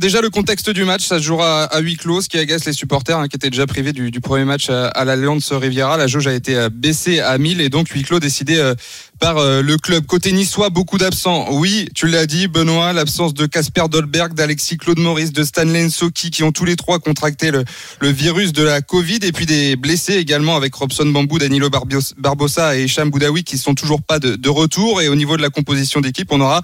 [0.00, 2.72] Déjà le contexte du match, ça se jouera à huis clos, ce qui agace les
[2.72, 5.96] supporters hein, qui étaient déjà privés du, premier match à, à l'Alliance Riviera.
[5.96, 8.74] La jauge a été euh, baissée à 1000 et donc huis clos décidé euh,
[9.18, 10.06] par euh, le club.
[10.06, 11.48] Côté niçois, beaucoup d'absents.
[11.50, 16.30] Oui, tu l'as dit, Benoît, l'absence de Casper Dolberg, d'Alexis Claude Maurice, de Stanley Nsoki,
[16.30, 17.64] qui ont tous les trois contracté le,
[18.00, 21.68] virus de la Covid, et puis des blessés également avec Robson Bambou, Danilo
[22.16, 25.02] Barbosa et Hicham Boudaoui qui sont toujours pas de, de retour.
[25.02, 26.62] Et au niveau de la composition d'équipe, on aura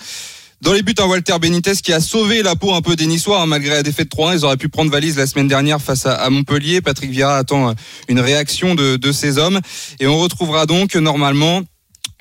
[0.62, 3.46] dans les buts, un Walter Benitez qui a sauvé la peau un peu des hein,
[3.46, 4.38] malgré la défaite 3-1.
[4.38, 6.80] Ils auraient pu prendre valise la semaine dernière face à, Montpellier.
[6.80, 7.72] Patrick Vieira attend euh,
[8.08, 9.60] une réaction de, de ces hommes.
[9.98, 11.62] Et on retrouvera donc normalement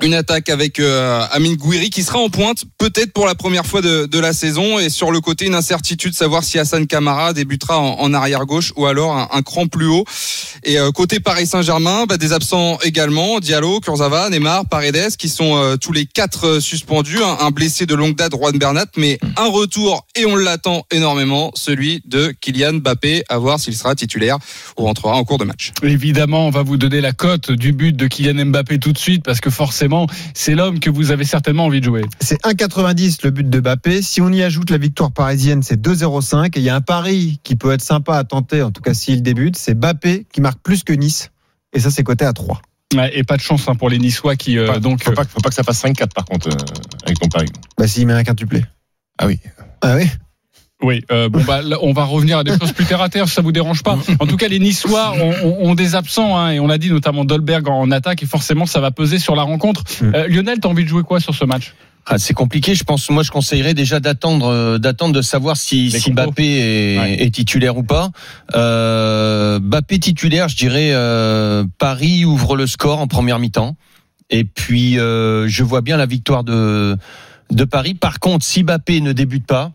[0.02, 3.82] une attaque avec euh, Amine Gouiri qui sera en pointe, peut-être pour la première fois
[3.82, 4.80] de, la saison.
[4.80, 8.86] Et sur le côté, une incertitude, savoir si Hassan Kamara débutera en, en arrière-gauche ou
[8.86, 10.06] alors un, cran plus haut.
[10.64, 15.56] Et euh, côté Paris Saint-Germain, bah, des absents également, Diallo, Kurzawa, Neymar, Paredes, qui sont
[15.56, 17.24] euh, tous les quatre suspendus.
[17.24, 21.52] Un, un blessé de longue date, Juan Bernat, mais un retour, et on l'attend énormément,
[21.56, 24.38] celui de Kylian Mbappé, à voir s'il sera titulaire
[24.78, 25.72] ou rentrera en cours de match.
[25.82, 29.24] Évidemment, on va vous donner la cote du but de Kylian Mbappé tout de suite,
[29.24, 29.91] parce que forcément,
[30.34, 32.04] c'est l'homme que vous avez certainement envie de jouer.
[32.20, 34.02] C'est 1,90 le but de Mbappé.
[34.02, 36.48] Si on y ajoute la victoire parisienne, c'est 2,05.
[36.58, 38.94] Et il y a un pari qui peut être sympa à tenter, en tout cas
[38.94, 41.32] s'il débute, c'est Mbappé qui marque plus que Nice.
[41.74, 42.62] Et ça, c'est coté à 3.
[42.96, 45.24] Ouais, et pas de chance hein, pour les Niçois qui euh, Pas- donc faut, pas,
[45.24, 47.48] faut pas que ça fasse 5-4 par contre euh, avec ton pari.
[47.78, 48.66] Bah, s'il met un quintuplé.
[49.18, 49.40] Ah oui.
[49.82, 50.08] Ah oui
[50.84, 53.28] Oui, euh, bon bah là, on va revenir à des choses plus terre à terre,
[53.28, 53.98] si ça vous dérange pas.
[54.20, 56.90] En tout cas, les Niçois ont, ont- ont des absents, hein, et on l'a dit
[56.90, 59.84] notamment Dolberg en, en attaque, et forcément ça va peser sur la rencontre.
[60.02, 60.16] Mm.
[60.16, 61.74] Euh, Lionel, t'as envie de jouer quoi sur ce match?
[62.08, 62.74] Ah, c'est compliqué.
[62.74, 66.12] Je pense, moi, je conseillerais déjà d'attendre, euh, d'attendre de savoir si, si.
[66.12, 67.24] Mbappé est, Ouais.
[67.26, 68.10] est titulaire ou pas.
[68.56, 73.76] Euh, Mbappé titulaire, je dirais euh, Paris ouvre le score en première mi-temps.
[74.30, 76.98] Et puis, euh, je vois bien la victoire de
[77.52, 77.94] de Paris.
[77.96, 79.72] Par contre, si Mbappé ne débute pas,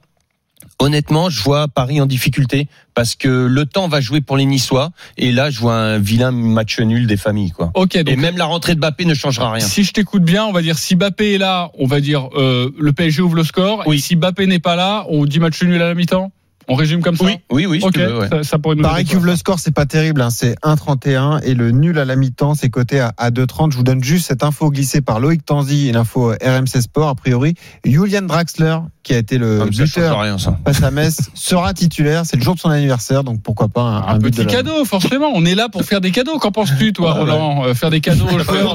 [0.79, 4.91] honnêtement, je vois Paris en difficulté parce que le temps va jouer pour les Niçois.
[5.19, 7.71] Et là, je vois un vilain match nul des familles, quoi.
[7.75, 9.65] Ok, Et même la rentrée de Mbappé ne changera rien.
[9.67, 12.71] si je t'écoute bien, on va dire si Mbappé est là, on va dire euh,
[12.79, 13.83] le PSG ouvre le score.
[13.85, 14.01] Et Oui.
[14.01, 16.33] si Mbappé n'est pas là, on dit match nul à la mi-temps?
[16.69, 17.25] On résume comme ça.
[17.25, 17.81] Oui, oui, oui.
[17.81, 18.29] si Ok, tu veux, ouais.
[18.29, 20.21] ça, ça pourrait nous qui ouvre le score, c'est pas terrible.
[20.21, 20.31] hein.
[20.31, 23.71] C'est 1,31 et le nul à la mi-temps, c'est coté à, à 2,30.
[23.73, 27.09] Je vous donne juste cette info glissée par Loïc Tanzi et l'info RMC Sport.
[27.11, 30.59] A priori, Julian Draxler, qui a été le change buteur rien, ça.
[30.67, 32.23] face à Metz, sera titulaire.
[32.27, 34.85] C'est le jour de son anniversaire, donc pourquoi pas un, Un, un but petit cadeau,
[34.85, 35.29] forcément.
[35.35, 36.39] On est là pour faire des cadeaux.
[36.39, 37.31] Qu'en penses-tu, toi, Ah, ouais.
[37.31, 38.75] Roland Euh, Faire des cadeaux aux joueurs.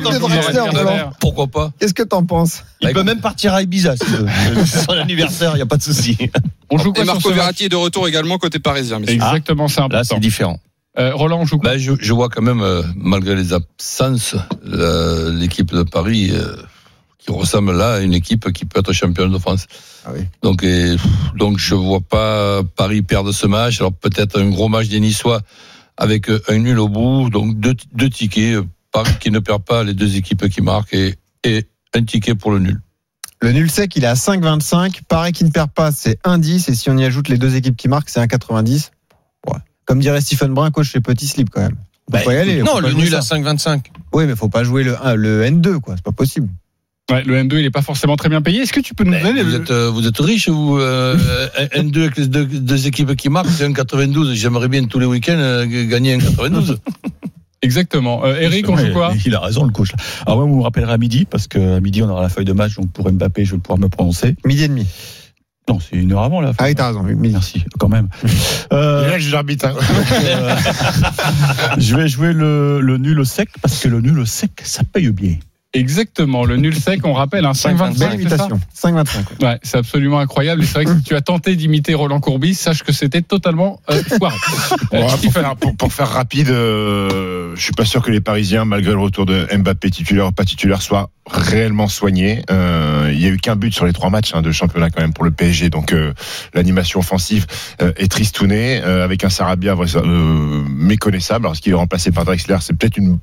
[1.20, 5.58] Pourquoi pas Qu'est-ce que t'en penses Il peut même partir à Ibiza son anniversaire, il
[5.58, 6.18] n'y a pas de souci.
[6.72, 9.00] On joue quoi Et Marco Verratti est de retour également côté parisien.
[9.00, 9.16] messieurs.
[9.16, 10.04] Exactement, c'est Là, important.
[10.16, 10.60] c'est différent.
[10.98, 14.36] Euh, Roland, on joue quoi Ben, je, je vois quand même, euh, malgré les absences,
[14.64, 16.56] la- l'équipe de Paris euh,
[17.18, 19.68] qui ressemble là à une équipe qui peut être championne de France.
[20.06, 20.22] Ah oui.
[20.44, 20.96] Donc, et,
[21.38, 23.80] donc je vois pas Paris perdre ce match.
[23.80, 25.42] Alors peut-être un gros match des Niçois
[25.98, 28.60] avec un nul au bout, donc deux, deux tickets.
[28.92, 32.52] Paris qui ne perd pas les deux équipes qui marquent et, et un ticket pour
[32.52, 32.82] le nul.
[33.42, 35.02] Le nul sec, il est à 5,25.
[35.08, 36.70] Pareil qui ne perd pas, c'est 1,10.
[36.70, 38.92] Et si on y ajoute les deux équipes qui marquent, c'est 1,90.
[39.48, 39.54] Ouais.
[39.86, 41.76] Comme dirait Stephen Brun, coach chez Petit Slip quand même.
[42.14, 43.18] Faut pas y aller, non, le nul ça.
[43.20, 43.86] à 5,25.
[44.14, 45.96] Oui, mais faut pas jouer le, 1, le N2, quoi.
[45.96, 46.50] C'est pas possible.
[47.10, 48.62] Ouais, le N2, il n'est pas forcément très bien payé.
[48.62, 51.18] Est-ce que tu peux nous donner Vous le- êtes, euh, vous êtes riche, vous, euh,
[51.74, 54.34] un 2 avec les deux, deux équipes qui marquent, c'est un 92.
[54.36, 56.78] J'aimerais bien tous les week-ends euh, gagner un 92.
[57.64, 58.26] Exactement.
[58.26, 59.90] Euh, Eric, on Ouais, joue quoi Il a raison, le coach.
[60.26, 62.54] Alors, moi, vous me rappellerez à midi, parce qu'à midi, on aura la feuille de
[62.54, 64.36] match, donc pour Mbappé, je vais pouvoir me prononcer.
[64.46, 64.88] Midi et demi.
[65.70, 67.04] Non, c'est une heure avant, la Ah oui, t'as raison.
[67.04, 67.30] Midi.
[67.34, 68.10] Merci, quand même.
[68.74, 69.66] Euh, Là, j'arbitre.
[69.66, 69.76] hein.
[70.24, 70.56] euh,
[71.78, 74.84] je vais jouer le, le nul au sec, parce que le nul au sec, ça
[74.86, 75.36] paye bien.
[75.74, 76.44] Exactement.
[76.44, 77.96] Le nul sec, on rappelle, un 5,25.
[77.96, 78.60] Ça imitation.
[78.76, 79.44] 5,25.
[79.46, 80.64] Ouais, c'est absolument incroyable.
[80.64, 83.80] Et c'est vrai que si tu as tenté d'imiter Roland Courbis, sache que c'était totalement
[83.90, 84.36] euh, foiré.
[84.94, 88.66] Euh, pour, faire, pour- pour faire rapide, euh, je suis pas sûr que les Parisiens,
[88.66, 92.44] malgré le retour de Mbappé titulaire ou pas titulaire, soient réellement soignés.
[92.52, 95.02] Euh, il y a eu qu'un but sur les trois matchs hein, de championnat quand
[95.02, 96.14] même pour le PSG, donc euh,
[96.54, 97.46] l'animation offensive
[97.82, 101.46] euh, est tristounée euh, avec un Sarabia euh, méconnaissable.
[101.46, 103.20] Alors, ce qui est remplacé par Drexler, c'est peut-être une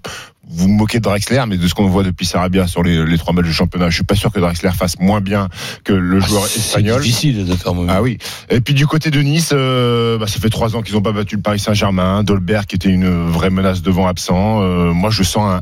[0.50, 3.32] vous moquez de Drexler, mais de ce qu'on voit depuis Sarabia sur les, les trois
[3.34, 5.48] matchs de championnat, je suis pas sûr que Drexler fasse moins bien
[5.84, 7.02] que le joueur C'est espagnol.
[7.02, 8.18] difficile de faire Ah oui.
[8.50, 11.12] Et puis du côté de Nice, euh, bah, ça fait trois ans qu'ils n'ont pas
[11.12, 12.22] battu le Paris Saint-Germain.
[12.22, 14.62] Dolberg qui était une vraie menace devant absent.
[14.62, 15.60] Euh, moi, je sens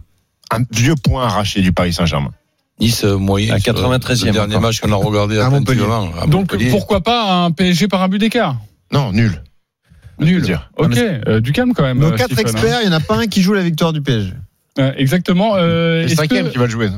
[0.52, 2.30] un, un vieux point arraché du Paris Saint-Germain.
[2.78, 3.54] Nice euh, moyen.
[3.54, 5.82] À sur 93e Le dernier match qu'on a regardé À à Montpellier.
[5.82, 6.70] À Donc Montpellier.
[6.70, 8.56] pourquoi pas un PSG par un but d'écart?
[8.92, 9.42] Non, nul.
[10.20, 10.42] Nul.
[10.42, 10.70] dire.
[10.78, 11.98] Ok, euh, du calme quand même.
[11.98, 12.50] Nos quatre Stephen, hein.
[12.52, 14.32] experts, il n'y en a pas un qui joue la victoire du PSG.
[14.78, 15.54] Euh, exactement.
[15.56, 16.88] Euh, C'est le cinquième que- qui va le jouer.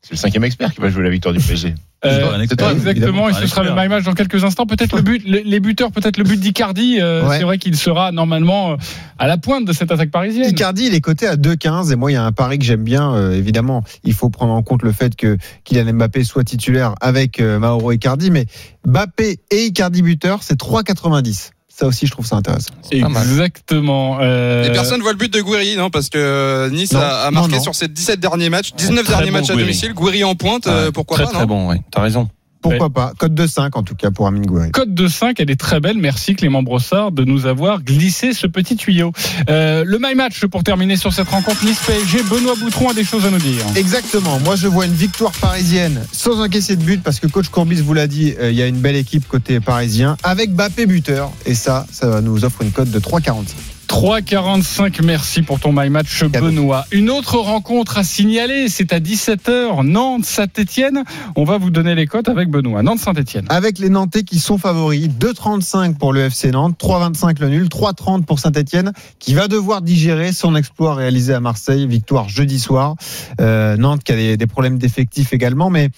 [0.00, 1.74] C'est le cinquième expert qui va jouer la victoire du PSG.
[2.04, 4.64] Euh, C'est exactement, et ce sera le my match dans quelques instants.
[4.64, 6.98] Peut-être le but, le- les buteurs, peut-être le but d'Icardi.
[7.00, 7.38] euh, Ouais.
[7.38, 8.76] C'est vrai qu'il sera normalement
[9.18, 10.48] à la pointe de cette attaque parisienne.
[10.48, 12.84] Icardi, il est coté à 2,15 et moi, il y a un pari que j'aime
[12.84, 13.12] bien.
[13.12, 17.40] euh, évidemment, il faut prendre en compte le fait que Kylian Mbappé soit titulaire avec
[17.40, 18.46] euh, Mauro Icardi, mais
[18.86, 21.50] Mbappé et Icardi buteur, c'est 3,90.
[21.78, 22.72] Ça aussi, je trouve ça intéressant.
[22.90, 24.18] Exactement.
[24.20, 27.56] euh, Et personne voit le but de Guiri, non Parce que Nice Non, a, marqué
[27.56, 27.62] non.
[27.62, 29.64] sur ses 17 derniers matchs, 19 Très derniers bon matchs à Guiri.
[29.64, 29.94] domicile.
[29.94, 31.80] Guiri en pointe, euh, Ouais, pourquoi très, pas très non bon, ouais.
[31.92, 32.28] T'as raison.
[32.60, 33.12] Pourquoi pas?
[33.18, 34.70] Code de 5 en tout cas pour Amine Gouiri.
[34.70, 35.98] Code de 5, elle est très belle.
[35.98, 39.12] Merci Clément Brossard de nous avoir glissé ce petit tuyau.
[39.48, 42.22] Euh, le My Match pour terminer sur cette rencontre Nice PSG.
[42.24, 43.64] Benoît Boutron a des choses à nous dire.
[43.76, 44.38] Exactement.
[44.40, 47.94] Moi, je vois une victoire parisienne sans encaisser de but parce que coach Courbis vous
[47.94, 51.54] l'a dit, euh, il y a une belle équipe côté parisien avec Mbappé buteur et
[51.54, 53.77] ça, ça nous offre une cote de 3,45.
[53.88, 55.02] 3,45.
[55.02, 56.22] Merci pour ton My Match.
[56.24, 56.84] Benoît.
[56.92, 59.82] Une autre rencontre à signaler, c'est à 17h.
[59.84, 61.02] Nantes Saint-Etienne.
[61.36, 62.82] On va vous donner les cotes avec Benoît.
[62.82, 63.46] Nantes Saint-Etienne.
[63.48, 68.24] Avec les Nantais qui sont favoris, 2,35 pour le FC Nantes, 3,25 le nul, 3,30
[68.24, 72.94] pour Saint-Etienne qui va devoir digérer son exploit réalisé à Marseille, victoire jeudi soir.
[73.40, 75.88] Euh, Nantes qui a des, des problèmes d'effectifs également, mais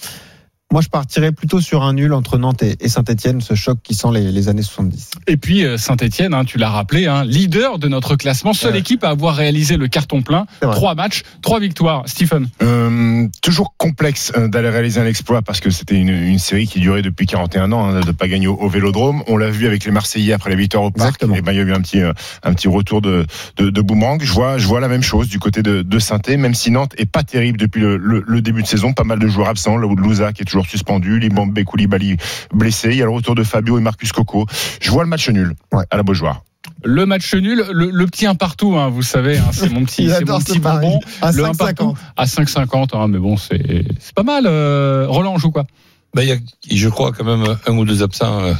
[0.72, 3.94] moi je partirais plutôt sur un nul entre Nantes et, et Saint-Etienne, ce choc qui
[3.94, 5.10] sent les, les années 70.
[5.26, 8.78] Et puis euh, Saint-Etienne, hein, tu l'as rappelé, hein, leader de notre classement, seule Ouais.
[8.78, 10.46] équipe à avoir réalisé le carton plein.
[10.60, 12.04] Trois matchs, trois victoires.
[12.06, 12.48] Stephen.
[12.62, 16.78] Euh, toujours complexe euh, d'aller réaliser un exploit parce que c'était une, une série qui
[16.78, 19.22] durait depuis 41 ans hein, de pas gagner au, au Vélodrome.
[19.26, 21.08] On l'a vu avec les Marseillais après la victoire au Parc.
[21.08, 21.34] Exactement.
[21.34, 24.22] Et ben il y a eu un petit un petit retour de, de, de boomerang.
[24.22, 26.92] Je vois je vois la même chose du côté de, de saint même si Nantes
[26.98, 28.92] est pas terrible depuis le, le, le début de saison.
[28.92, 29.76] Pas mal de joueurs absents.
[29.76, 32.16] Le Louza qui est toujours suspendu, Limbombe Koulibaly
[32.54, 32.88] blessé.
[32.90, 34.46] Il y a le retour de Fabio et Marcus Coco.
[34.80, 35.84] Je vois le match nul Ouais.
[35.90, 36.42] à la Beaujoire.
[36.84, 40.08] Le match nul, le, le petit un partout, hein, vous savez, hein, c'est mon petit,
[40.16, 41.00] c'est mon petit bonbon.
[41.22, 41.96] À Le un partout 5,50.
[42.16, 44.44] à 5,50, hein, mais bon, c'est c'est pas mal.
[44.46, 45.66] euh, Roland, on joue quoi?
[46.14, 46.36] Ben, il y a,
[46.70, 48.40] je crois, quand même un ou deux absents.
[48.44, 48.54] euh,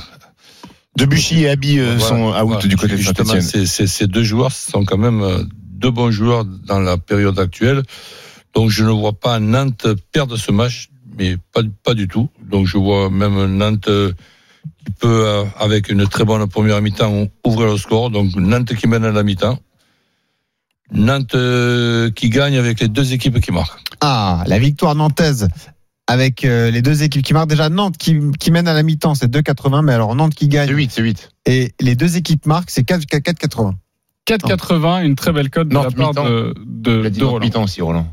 [0.97, 2.01] Debuchy et Abi euh, Voilà.
[2.01, 2.67] sont out Voilà.
[2.67, 3.65] du côté de Justement, Saint-Etienne.
[3.65, 7.39] ces, ces- ces deux joueurs sont quand même euh, deux bons joueurs dans la période
[7.39, 7.83] actuelle.
[8.55, 10.89] Donc je ne vois pas Nantes perdre ce match,
[11.21, 12.31] mais pas, pas du tout.
[12.43, 14.13] Donc je vois même Nantes euh,
[14.85, 18.11] qui peut, euh, avec une très bonne première mi-temps, ouvrir le score.
[18.11, 19.59] Donc Nantes qui mène à la mi-temps.
[20.93, 23.79] Nantes euh, qui gagne avec les deux équipes qui marquent.
[24.01, 25.49] Ah, la victoire nantaise
[26.07, 27.51] avec les deux équipes qui marquent.
[27.51, 30.51] Déjà Nantes qui, qui mène à la mi-temps, c'est 2,80, mais alors Nantes qui C'est
[30.51, 31.31] gagne 8, c'est 8.
[31.47, 33.75] et les deux équipes marquent, c'est 4 4,80.
[34.27, 37.45] 4,80, une très belle cote de Nantes la part de, de, de Nantes Roland.
[37.45, 38.09] mi-temps aussi, Roland.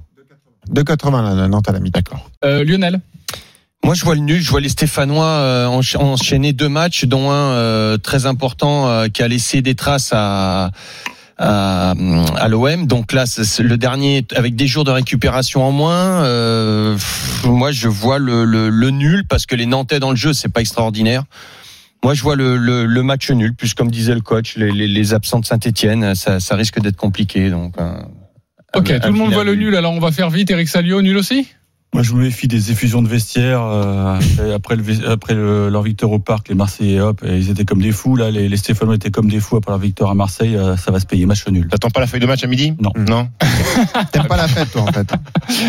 [0.71, 1.97] 2,80 la Nantes à la mi-temps.
[1.99, 2.29] D'accord.
[2.45, 2.99] Euh, Lionel
[3.83, 4.41] Moi, je vois le nul.
[4.41, 9.07] Je vois les Stéphanois euh, encha- enchaîner deux matchs, dont un euh, très important euh,
[9.07, 10.71] qui a laissé des traces à
[11.39, 11.93] à,
[12.35, 12.87] à l'OM.
[12.87, 16.23] Donc là, c'est le dernier avec des jours de récupération en moins.
[16.23, 20.15] euh, pff, moi, je vois le, le, le nul parce que les Nantais dans le
[20.15, 21.25] jeu, c'est pas extraordinaire.
[22.03, 24.87] Moi, je vois le, le, le match nul, plus comme disait le coach, les, les,
[24.87, 27.51] les absents de Saint-Etienne, ça, ça risque d'être compliqué.
[27.51, 27.91] Donc, euh,
[28.75, 30.51] Ok, un- tout le monde voit le nul, alors on va faire vite.
[30.51, 31.47] Eric Salio, nul aussi?
[31.93, 33.61] Moi, je me méfie des effusions de vestiaire.
[33.63, 34.19] euh,
[34.53, 37.81] après le, après le- leur victoire au parc, les Marseillais, hop, et ils étaient comme
[37.81, 38.15] des fous.
[38.15, 40.55] Là, les, les Stéphanois étaient comme des fous après leur victoire à Marseille.
[40.55, 41.25] euh, ça va se payer.
[41.25, 41.67] Match nul.
[41.69, 42.73] T'attends pas la feuille de match à midi?
[42.79, 42.91] Non.
[42.95, 43.29] Non.
[44.11, 45.07] T'aimes pas la fête, toi, en fait.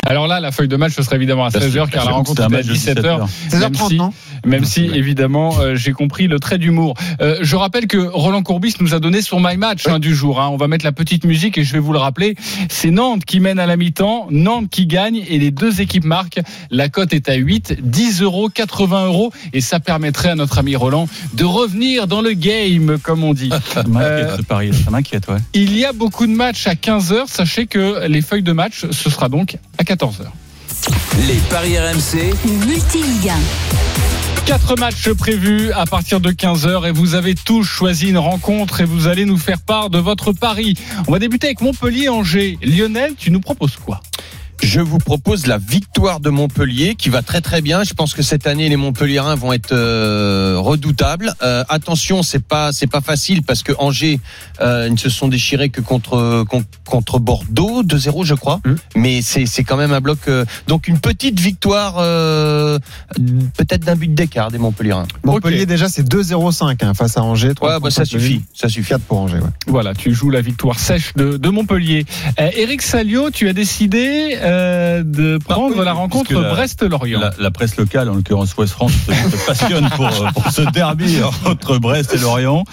[0.06, 2.44] Alors là, la feuille de match, ce serait évidemment à 16h, car la rencontre est
[2.44, 3.26] à match de 17h.
[3.50, 4.12] 16h30, Même si- non?
[4.44, 6.94] Même si, évidemment, euh, j'ai compris le trait d'humour.
[7.20, 10.40] Euh, je rappelle que Roland Courbis nous a donné son My Match hein, du jour.
[10.40, 10.48] hein.
[10.52, 12.34] On va mettre la petite musique et je vais vous le rappeler.
[12.68, 16.40] C'est Nantes qui mène à la mi-temps, Nantes qui gagne et les deux équipes marquent.
[16.72, 20.74] La cote est à 8, 10 euros, 80 euros et ça permettrait à notre ami
[20.74, 23.50] Roland de revenir dans le game, comme on dit.
[23.74, 24.72] Ça m'inquiète, Euh.
[24.84, 25.38] Ça m'inquiète, ouais.
[25.54, 27.26] Il y a beaucoup de matchs à 15h.
[27.28, 30.24] Sachez que les feuilles de match, ce sera donc à 14h.
[31.28, 32.34] Les paris RMC,
[32.66, 33.34] Multi-Ligue 1.
[34.46, 38.84] Quatre matchs prévus à partir de 15h et vous avez tous choisi une rencontre et
[38.86, 40.74] vous allez nous faire part de votre pari.
[41.06, 42.58] On va débuter avec Montpellier-Angers.
[42.62, 44.00] Lionel, tu nous proposes quoi?
[44.62, 47.84] Je vous propose la victoire de Montpellier qui va très très bien.
[47.84, 51.32] Je pense que cette année les Montpelliérains vont être euh, redoutables.
[51.42, 54.20] Euh, attention, c'est pas c'est pas facile parce que Angers
[54.60, 58.60] euh, ne se sont déchirés que contre con- contre Bordeaux 2-0 je crois.
[58.64, 58.74] Mmh.
[58.96, 62.78] Mais c'est c'est quand même un bloc euh, donc une petite victoire euh,
[63.56, 65.06] peut-être d'un but d'écart des Montpelliérains.
[65.24, 67.52] Montpellier, déjà, c'est 2-0 hein, face à Angers.
[67.60, 68.88] Ouais, bah, ça 3,35 suffit, ça suffit.
[68.90, 69.50] 4 pour Angers, ouais.
[69.66, 72.04] Voilà, tu joues la victoire sèche de, de Montpellier.
[72.40, 77.20] Euh, Eric Salio, tu as décidé euh, de prendre oui, la rencontre Brest-Lorient.
[77.20, 80.62] La, la presse locale, en l'occurrence Ouest France, se, se passionne pour, euh, pour ce
[80.72, 82.64] derby entre Brest et Lorient.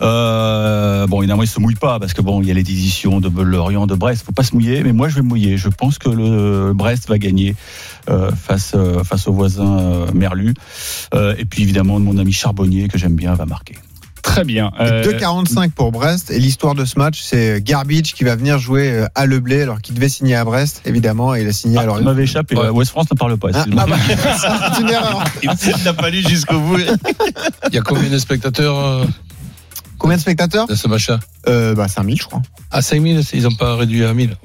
[0.00, 3.20] Euh, bon, évidemment, ils se mouillent pas parce que bon, il y a les décisions
[3.20, 4.24] de Lorient, de Brest.
[4.24, 5.56] Faut pas se mouiller, mais moi, je vais me mouiller.
[5.56, 7.56] Je pense que le Brest va gagner
[8.08, 10.54] euh, face face au voisin Merlu.
[11.14, 13.74] Et puis évidemment, mon ami Charbonnier que j'aime bien va marquer.
[14.28, 14.70] Très bien.
[14.78, 16.30] Et Euh, 2,45 pour Brest.
[16.30, 19.62] Et l'histoire de ce match, c'est Garbage qui va venir jouer euh, à Le Blé
[19.62, 22.04] alors qu'il devait signer à Brest, évidemment, et il a signé à Ah, ça Lorient.
[22.04, 22.54] m'avait échappé.
[22.56, 22.68] Ouais.
[22.68, 23.48] Ouest France ne parle pas.
[23.54, 23.96] Ah, ah bah,
[24.74, 25.24] c'est une erreur.
[25.42, 26.78] Il n'a pas lu jusqu'au bout.
[26.78, 29.04] il y a combien de spectateurs euh,
[29.98, 32.42] Combien de spectateurs dans ce match-là euh, Bah 5000, je crois.
[32.70, 34.36] À 5000, ils n'ont pas réduit à 1000.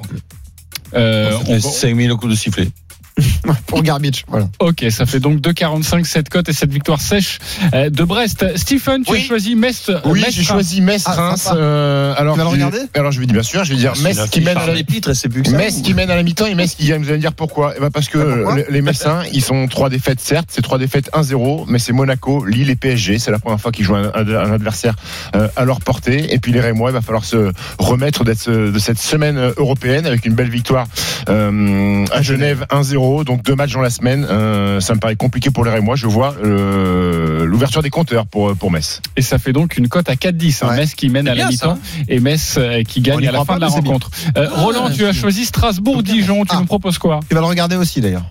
[0.95, 2.69] euh, on fait va- 5000 au coup de sifflet.
[3.67, 4.47] Pour Garbage, voilà.
[4.60, 7.39] Ok, ça fait donc 2,45 cette cote et cette victoire sèche
[7.73, 8.45] euh, de Brest.
[8.58, 9.19] Stephen, tu Oui.
[9.23, 9.91] as choisi Metz.
[10.06, 11.49] Oui, Metz, j'ai choisi Metz, Ah, Reims.
[11.54, 13.78] euh, alors, Tu vas le je- regarder Alors je vais dire bien sûr, je vais
[13.80, 14.73] dire Metz qui mène à la.
[14.73, 17.02] Metz qui mène à la mi-temps et Metz qui gagne.
[17.02, 19.67] Vous allez me dire pourquoi Eh ben Parce que Ah, pourquoi les- Messins, ils sont
[19.67, 23.17] trois défaites, certes, c'est trois défaites 1-0, mais c'est Monaco, Lille et PSG.
[23.19, 24.12] C'est la première fois qu'ils jouent un,
[24.54, 24.95] adversaire
[25.36, 26.34] euh, à leur portée.
[26.34, 28.34] Et puis les Rémois, il va falloir se remettre de
[28.80, 30.88] cette semaine euh, européenne avec une belle victoire
[31.30, 33.02] euh, à Genève 1-0.
[33.25, 34.25] Donc deux matchs dans la semaine.
[34.29, 35.95] Euh, ça me paraît compliqué pour les Rémois.
[35.95, 39.01] Je vois euh, l'ouverture des compteurs pour, pour Metz.
[39.17, 40.63] Et ça fait donc une cote à 4-10.
[40.63, 40.69] hein.
[40.69, 40.75] Ouais.
[40.77, 43.61] Metz qui mène à la mi-temps et Metz euh, qui gagne à la fin de
[43.61, 44.09] la rencontre.
[44.37, 46.45] Euh, Roland, tu as choisi Strasbourg-Dijon.
[46.45, 46.59] Tu Ah.
[46.59, 48.25] nous proposes quoi Tu vas le regarder aussi d'ailleurs.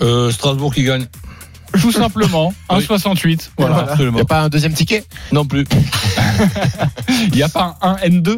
[0.00, 1.06] Euh, Strasbourg qui gagne.
[1.80, 2.78] Tout simplement, Oui.
[2.80, 3.50] 1,68.
[3.58, 3.84] Voilà.
[3.86, 4.14] Il Absolument.
[4.16, 5.64] n'y a pas un deuxième ticket Non plus.
[7.28, 8.36] Il n'y a pas un 1 N2.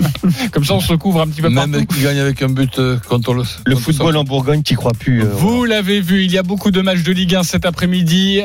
[0.52, 2.98] Comme ça, on se couvre un petit peu Même qui gagne avec un but euh,
[3.08, 3.42] contre le.
[3.66, 5.22] Le football en Bourgogne, t'y crois plus.
[5.22, 8.40] euh, Vous l'avez vu, il y a beaucoup de matchs de Ligue 1 cet après-midi,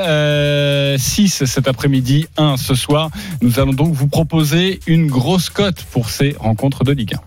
[0.97, 3.09] 6 cet après-midi, 1 ce soir.
[3.41, 7.19] Nous allons donc vous proposer une grosse cote pour ces rencontres de Ligue 1.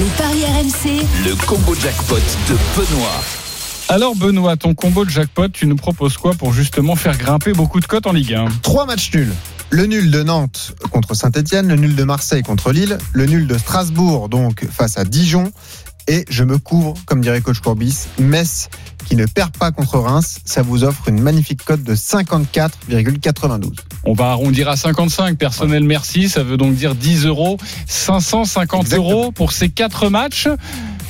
[0.00, 3.20] Les paris RMC, le combo jackpot de Benoît.
[3.92, 7.78] Alors Benoît, ton combo de jackpot, tu nous proposes quoi pour justement faire grimper beaucoup
[7.78, 9.34] de cotes en Ligue 1 Trois matchs nuls.
[9.68, 13.58] Le nul de Nantes contre Saint-Etienne, le nul de Marseille contre Lille, le nul de
[13.58, 15.52] Strasbourg donc face à Dijon.
[16.08, 18.70] Et je me couvre, comme dirait coach Courbis, Metz
[19.04, 20.38] qui ne perd pas contre Reims.
[20.46, 23.72] Ça vous offre une magnifique cote de 54,92.
[24.04, 25.36] On va arrondir à 55.
[25.36, 29.10] Personnel merci, ça veut donc dire 10 euros, 550 Exactement.
[29.10, 30.48] euros pour ces quatre matchs.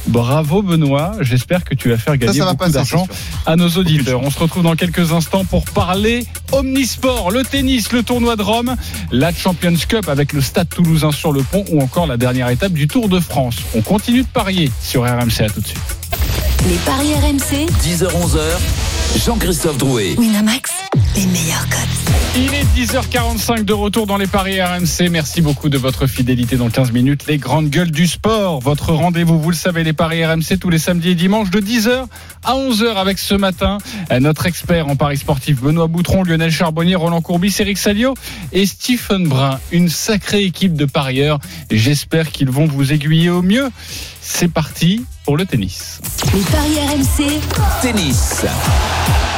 [0.07, 3.07] Bravo Benoît, j'espère que tu vas faire gagner ça va beaucoup d'argent
[3.47, 4.21] à nos auditeurs.
[4.23, 8.77] On se retrouve dans quelques instants pour parler omnisport, le tennis, le tournoi de Rome,
[9.11, 12.73] la Champions Cup avec le Stade Toulousain sur le pont ou encore la dernière étape
[12.73, 13.57] du Tour de France.
[13.75, 15.97] On continue de parier sur RMC à tout de suite.
[16.69, 20.15] les paris RMC, 10h-11h, Jean-Christophe Drouet.
[20.19, 20.71] Winamax,
[22.35, 25.11] Il est 10h45 de retour dans les paris RMC.
[25.11, 27.27] Merci beaucoup de votre fidélité dans 15 minutes.
[27.27, 30.79] Les grandes gueules du sport, votre rendez-vous, vous le savez, les paris RMC tous les
[30.79, 32.07] samedis et dimanches de 10h
[32.45, 33.79] à 11h avec ce matin
[34.11, 38.15] euh, notre expert en paris sportif Benoît Boutron, Lionel Charbonnier, Roland Courbis, Eric Salio
[38.53, 39.61] et Stephen Brun.
[39.71, 41.39] Une sacrée équipe de parieurs.
[41.71, 43.69] J'espère qu'ils vont vous aiguiller au mieux.
[44.23, 46.01] c'est parti pour le tennis.
[46.35, 47.41] Les paris RMC,
[47.81, 48.45] Tennis.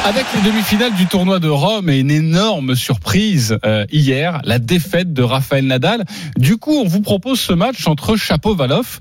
[0.05, 5.13] Avec les demi-finales du tournoi de Rome et une énorme surprise euh, hier, la défaite
[5.13, 6.05] de Rafael Nadal.
[6.37, 8.99] Du coup, on vous propose ce match entre Chapovalov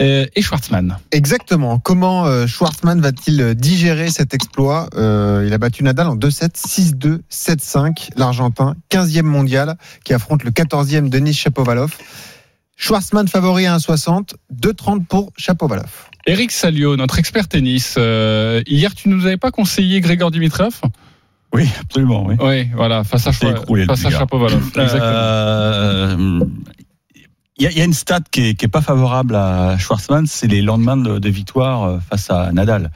[0.00, 0.98] euh, et Schwartzmann.
[1.12, 1.78] Exactement.
[1.78, 6.54] Comment euh, Schwartzmann va-t-il euh, digérer cet exploit Euh, Il a battu Nadal en 2-7,
[6.56, 8.08] 6-2, 7-5.
[8.16, 11.94] L'Argentin, 15e mondial, qui affronte le 14e Denis Chapovalov.
[12.78, 16.08] Schwartzmann favori à 1,60, 2,30 pour Chapovalov.
[16.26, 17.94] Eric Salio, notre expert tennis.
[17.98, 20.80] euh, hier, tu nous avais pas conseillé Grégor Dimitrov?
[21.54, 22.26] Oui, absolument.
[22.26, 22.34] Oui.
[22.40, 24.10] Oui, voilà, face à, écroulé, face à.
[24.10, 24.66] Chapovalov.
[24.66, 25.00] Exactement.
[25.04, 26.40] Euh,
[27.58, 29.78] Il y, a- il y a une stat qui est, qui est pas favorable à
[29.78, 32.90] Schwarzman, c'est les lendemains de, de victoire euh, face à Nadal.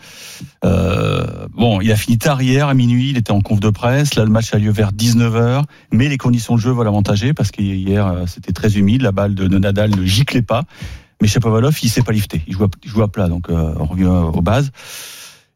[0.67, 4.17] Euh, bon, il a fini tard hier à minuit, il était en conf de presse.
[4.17, 7.51] Là, le match a lieu vers 19h, mais les conditions de jeu vont l'avantager parce
[7.51, 10.65] que hier euh, c'était très humide, la balle de, de Nadal ne giclait pas.
[11.21, 13.75] Mais Shapovalov, il s'est pas lifté, il joue à, il joue à plat, donc euh,
[13.79, 14.71] on revient aux bases.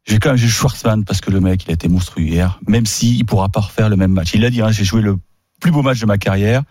[0.07, 2.85] J'ai quand même j'ai Schwarzman parce que le mec, il a été monstrueux hier, même
[2.85, 4.35] s'il il pourra pas refaire le même match.
[4.35, 5.17] Il l'a dit, hein, j'ai joué le
[5.61, 6.63] plus beau match de ma carrière.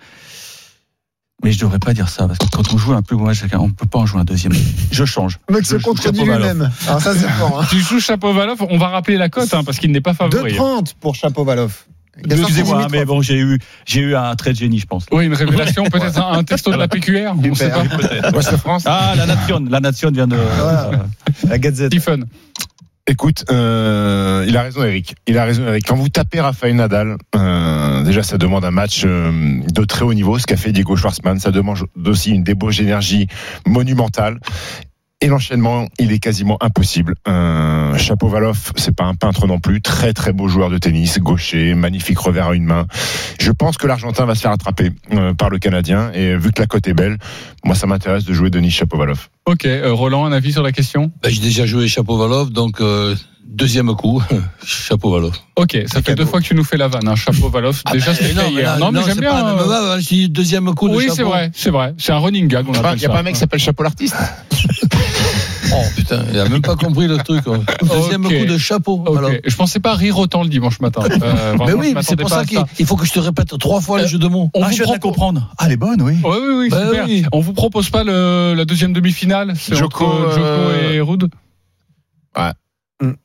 [1.44, 3.44] Mais je devrais pas dire ça, parce que quand on joue un plus beau match,
[3.54, 4.54] on peut pas en jouer un deuxième.
[4.91, 5.39] Je change.
[5.50, 6.72] Le mec Je se contredit lui-même.
[6.88, 7.62] Alors ça, c'est fort.
[7.62, 7.68] Hein.
[7.70, 10.54] Tu joues Chapovalov, on va rappeler la cote hein, parce qu'il n'est pas favori.
[10.54, 11.86] 2,30 pour Chapovalov.
[12.18, 15.05] Excusez-moi, hein, mais bon, j'ai eu, j'ai eu un trait de génie, je pense.
[15.11, 18.57] Oui, une révélation, peut-être un, un texto de la PQR, on sait pas.
[18.57, 18.84] France.
[18.86, 20.36] Ah, la nation, la nation vient de.
[20.36, 20.91] Voilà.
[21.47, 21.91] La Gazette.
[21.93, 22.26] Stephen.
[23.05, 25.16] Écoute, euh, il a raison Eric.
[25.28, 25.86] Il a raison Eric.
[25.86, 30.14] Quand vous tapez Rafael Nadal, euh, déjà ça demande un match euh, de très haut
[30.14, 31.38] niveau, ce qu'a fait Diego Schwartzmann.
[31.38, 33.28] Ça demande aussi une débauche d'énergie
[33.66, 34.39] monumentale.
[35.24, 37.15] Et l'enchaînement, il est quasiment impossible.
[37.30, 39.82] Euh, Chapovalov, c'est pas un peintre non plus.
[39.82, 42.88] Très très beau joueur de tennis, gaucher, magnifique revers à une main.
[43.39, 46.11] Je pense que l'Argentin va se faire attraper euh, par le Canadien.
[46.11, 47.19] Et vu que la cote est belle,
[47.63, 49.30] moi ça m'intéresse de jouer Denis Chapovalov.
[49.45, 51.09] Ok, euh, Roland, un avis sur la question?
[51.24, 53.15] Ben, J'ai déjà joué Chapovalov, donc euh,
[53.46, 54.22] deuxième coup,
[54.66, 55.34] Chapovalov.
[55.56, 57.82] Ok, ça fait deux fois que tu nous fais la vanne, hein, Chapovalov.
[57.91, 58.74] Déjà, ben, c'était non, mais hier.
[58.74, 59.32] là, Non, mais non, j'aime bien.
[59.32, 61.16] pas la même euh, je dis deuxième coup de Oui, Chapo.
[61.16, 61.94] c'est vrai, c'est vrai.
[61.98, 63.10] C'est un running gag, Il n'y a ça.
[63.10, 64.16] pas un mec qui s'appelle Chapeau l'artiste?
[65.76, 67.44] Oh putain, il a même pas compris le truc.
[67.44, 67.58] quoi.
[67.82, 68.38] Deuxième Ok.
[68.38, 69.04] coup de chapeau.
[69.06, 69.32] Ok, alors.
[69.44, 71.02] Je pensais pas rire autant le dimanche matin.
[71.04, 71.18] Euh,
[71.58, 73.82] vraiment, Mais oui, c'est pour pas ça qu'il il faut que je te répète trois
[73.82, 74.50] fois le Euh, jeu de mots.
[74.54, 75.50] On ah, vous je propose- comprendre.
[75.58, 76.14] Ah, elle est bonne, oui.
[76.24, 77.06] Oui, oui, oui, Bah super.
[77.06, 77.26] oui.
[77.32, 81.28] On vous propose pas le, la deuxième demi-finale entre Djoko euh, et Rude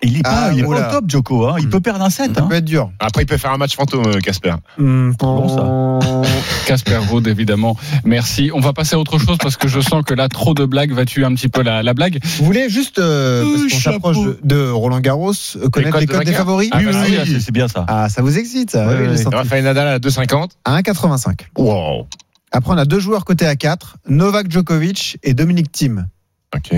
[0.02, 0.88] Il est pas, Ah, il est pas oula.
[0.88, 1.46] au top, Joko.
[1.46, 1.56] Hein.
[1.60, 2.34] Il peut perdre un set.
[2.34, 2.46] Ça Hein.
[2.48, 2.90] peut être dur.
[2.98, 4.54] Après, il peut faire un match fantôme, euh, Casper.
[4.76, 6.00] Hmm, Bon,
[6.66, 7.76] Casper Rude, évidemment.
[8.04, 8.50] Merci.
[8.52, 10.92] On va passer à autre chose parce que je sens que là, trop de blagues
[10.92, 12.18] va tuer un petit peu la, la blague?
[12.38, 16.00] Vous voulez juste, euh, parce Euh, qu'on s'approche de, de Roland Garros, euh, connaître codes
[16.00, 16.38] les de codes des vainqueur.
[16.38, 16.70] favoris?
[16.72, 17.40] Ah, oui, bah, oui, oui.
[17.40, 17.84] c'est- bien ça.
[17.88, 19.24] Ah, ça vous excite, ça Ouais, Oui, les.
[19.36, 20.50] Rafael Nadal à 2,50.
[20.64, 21.46] À 1,85.
[21.56, 22.06] Wow.
[22.50, 26.08] Après, on a deux joueurs côté A4, Novak Djokovic et Dominique Thiem.
[26.56, 26.70] Ok.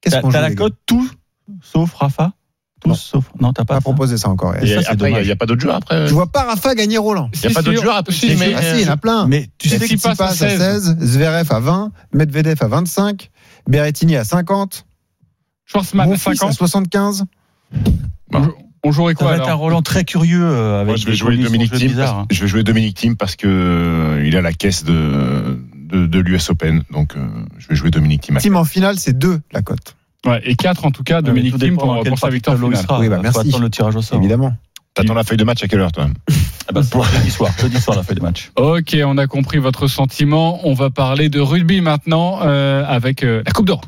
[0.00, 1.08] Qu'est-ce T'as qu'on joue t'as la les cote tout
[1.62, 2.32] sauf Rafa
[2.80, 2.94] Tous Non.
[2.94, 3.24] sauf.
[3.40, 3.74] Non, t'as pas.
[3.74, 4.54] Pas ça proposé ça encore.
[4.56, 6.06] Et Et ça, après, il n'y a, pas d'autres joueurs après.
[6.08, 7.30] Je vois pas Rafa gagner Roland.
[7.32, 8.12] Il n'y a pas d'autres joueurs après.
[8.14, 9.26] Si, mais- Ah si, il y en a plein.
[9.26, 10.58] Mais tu sais, Tsitsipas Tsitsipas à à 16.
[10.96, 13.30] 16, Zverev à 20, Medvedev à 25,
[13.68, 14.84] Berrettini à 50,
[15.64, 16.52] Schwarzman, à 50.
[16.52, 17.24] 75.
[18.32, 20.86] On jou- On jouerait ça quoi va être un alors Roland très curieux euh, avec
[20.88, 21.96] Moi, je vais jouer Dominique Thiem.
[21.96, 22.26] parce- hein.
[22.30, 26.18] Je vais jouer Dominique Thiem parce que euh, il a la caisse de de, de
[26.20, 26.82] l'US Open.
[26.92, 27.26] Donc, euh,
[27.58, 28.36] je vais jouer Dominique Thiem.
[28.38, 29.95] Team en finale, c'est 2 la cote.
[30.24, 32.76] Ouais, Et 4 en tout cas, Ouais, Dominique tout Thiem pour, pour sa victoire finale.
[32.76, 32.98] sera.
[33.00, 33.40] Oui, bah, Faut merci.
[33.40, 34.18] attendre le tirage au sort.
[34.18, 34.52] Évidemment.
[34.94, 36.06] T'attends la feuille de match à quelle heure, toi
[36.68, 36.80] Ah bah,
[37.12, 37.50] jeudi soir.
[37.60, 38.50] Jeudi soir, la feuille de match.
[38.56, 40.60] Ok, on a compris votre sentiment.
[40.66, 43.84] On va parler de rugby maintenant euh, avec euh, la Coupe d'Europe.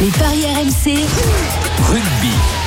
[0.00, 0.98] Les paris RMC,
[1.88, 2.61] Rugby.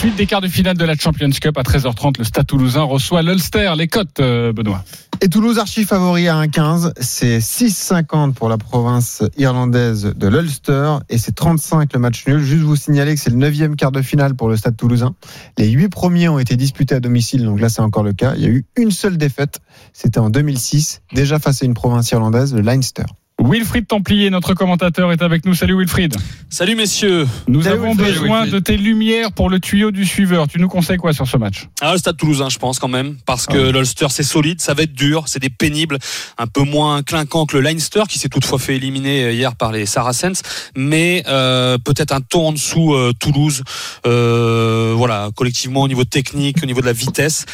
[0.00, 3.20] Suite des quarts de finale de la Champions Cup à 13h30, le Stade Toulousain reçoit
[3.20, 3.74] l'Ulster.
[3.76, 4.82] Les cotes, euh, Benoît.
[5.20, 6.94] Et Toulouse archi favori à 1,15.
[6.98, 12.40] C'est 6,50 pour la province irlandaise de l'Ulster et c'est 35 le match nul.
[12.40, 15.14] Juste vous signaler que c'est le 9e quart de finale pour le stade toulousain.
[15.58, 18.32] Les 8 premiers ont été disputés à domicile, donc là c'est encore le cas.
[18.36, 19.60] Il y a eu une seule défaite.
[19.92, 23.04] C'était en 2006, déjà face à une province irlandaise, le Leinster.
[23.42, 25.54] Wilfried Templier, notre commentateur, est avec nous.
[25.54, 26.14] Salut Wilfried.
[26.50, 27.26] Salut messieurs.
[27.48, 28.14] Nous Salut avons Wilfried.
[28.20, 28.54] besoin Wilfried.
[28.54, 30.46] de tes lumières pour le tuyau du suiveur.
[30.46, 31.66] Tu nous conseilles quoi sur ce match?
[31.80, 34.82] Ah, le Stade Toulousain, je pense quand même, parce que l'Ulster c'est solide, ça va
[34.82, 35.98] être dur, c'est des pénibles,
[36.36, 39.86] un peu moins clinquant que le Leinster qui s'est toutefois fait éliminer hier par les
[39.86, 40.42] Saracens,
[40.76, 43.62] mais euh, peut-être un ton en dessous euh, Toulouse,
[44.06, 47.46] euh, voilà, collectivement au niveau technique, au niveau de la vitesse.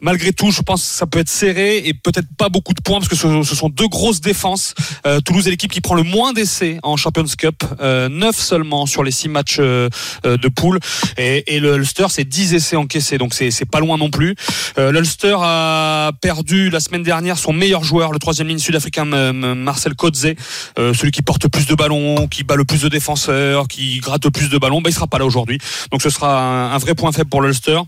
[0.00, 2.98] Malgré tout, je pense que ça peut être serré et peut-être pas beaucoup de points
[2.98, 4.74] parce que ce, ce sont deux grosses défenses
[5.18, 8.86] euh, Toulouse est l'équipe qui prend le moins d'essais en Champions Cup, euh, 9 seulement
[8.86, 9.88] sur les 6 matchs euh,
[10.24, 10.78] de poule.
[11.16, 11.62] Et, et
[12.08, 14.34] c'est 10 essais encaissés, donc c'est pas loin non plus.
[14.78, 19.94] Euh, L'Ulster a perdu la semaine dernière son meilleur joueur, le troisième ligne sud-africain Marcel
[19.94, 20.34] Kotze,
[20.78, 24.24] euh, celui qui porte plus de ballons, qui bat le plus de défenseurs, qui gratte
[24.24, 24.80] le plus de ballons.
[24.80, 25.58] Bah, il sera pas là aujourd'hui,
[25.90, 27.80] donc ce sera un, un vrai point faible pour l'Ulster.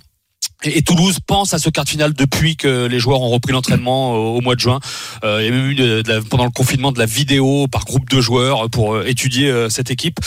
[0.63, 4.13] Et, Toulouse pense à ce quart de finale depuis que les joueurs ont repris l'entraînement
[4.13, 4.79] au, au mois de juin.
[5.25, 7.67] Euh, il y a même eu de- de la- pendant le confinement de la vidéo
[7.67, 10.19] par groupe de joueurs pour euh, étudier euh, cette équipe.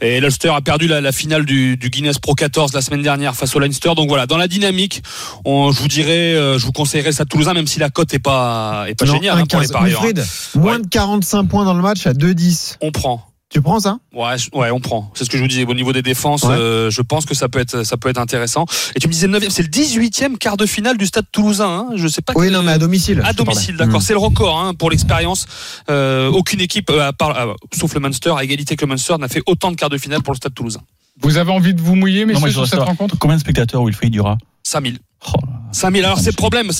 [0.00, 3.34] Et l'Ulster a perdu la, la finale du, du Guinness Pro 14 la semaine dernière
[3.36, 3.90] face au Leinster.
[3.94, 5.02] Donc voilà, dans la dynamique,
[5.44, 8.18] on, je vous dirais, euh, je vous conseillerais ça Toulousain, même si la cote est
[8.18, 9.72] pas est pas Non, géniale hein, pour les 1,15.
[9.72, 10.04] parieurs.
[10.04, 10.58] hein.
[10.58, 12.76] Moins de 45 points dans le match à 2-10.
[12.80, 13.26] On prend.
[13.52, 13.98] Tu prends ça?
[14.14, 15.10] Ouais, ouais, on prend.
[15.14, 15.66] C'est ce que je vous disais.
[15.66, 16.54] Au niveau des défenses, Ouais.
[16.54, 18.64] euh, je pense que ça peut être, ça peut être intéressant.
[18.96, 21.68] Et tu me disais le 9 c'est le 18e quart de finale du Stade Toulousain.
[21.68, 21.88] Hein.
[21.96, 22.32] Je sais pas.
[22.34, 23.20] Oui, quel- non, mais à domicile.
[23.24, 23.98] À domicile, d'accord.
[24.00, 24.02] Mm.
[24.02, 25.46] C'est le record hein, pour l'expérience.
[25.90, 29.16] Euh, aucune équipe, euh, à part, euh, sauf le Munster, à égalité que le Munster,
[29.18, 30.80] n'a fait autant de quarts de finale pour le Stade Toulousain.
[31.20, 33.16] Vous avez envie de vous mouiller, je sur cette rencontre?
[33.18, 34.38] Combien de spectateurs Wilfried il y aura?
[34.62, 34.98] 5000.
[35.26, 35.58] Oh là là.
[35.72, 36.04] 5000.
[36.04, 36.70] Alors c'est problème.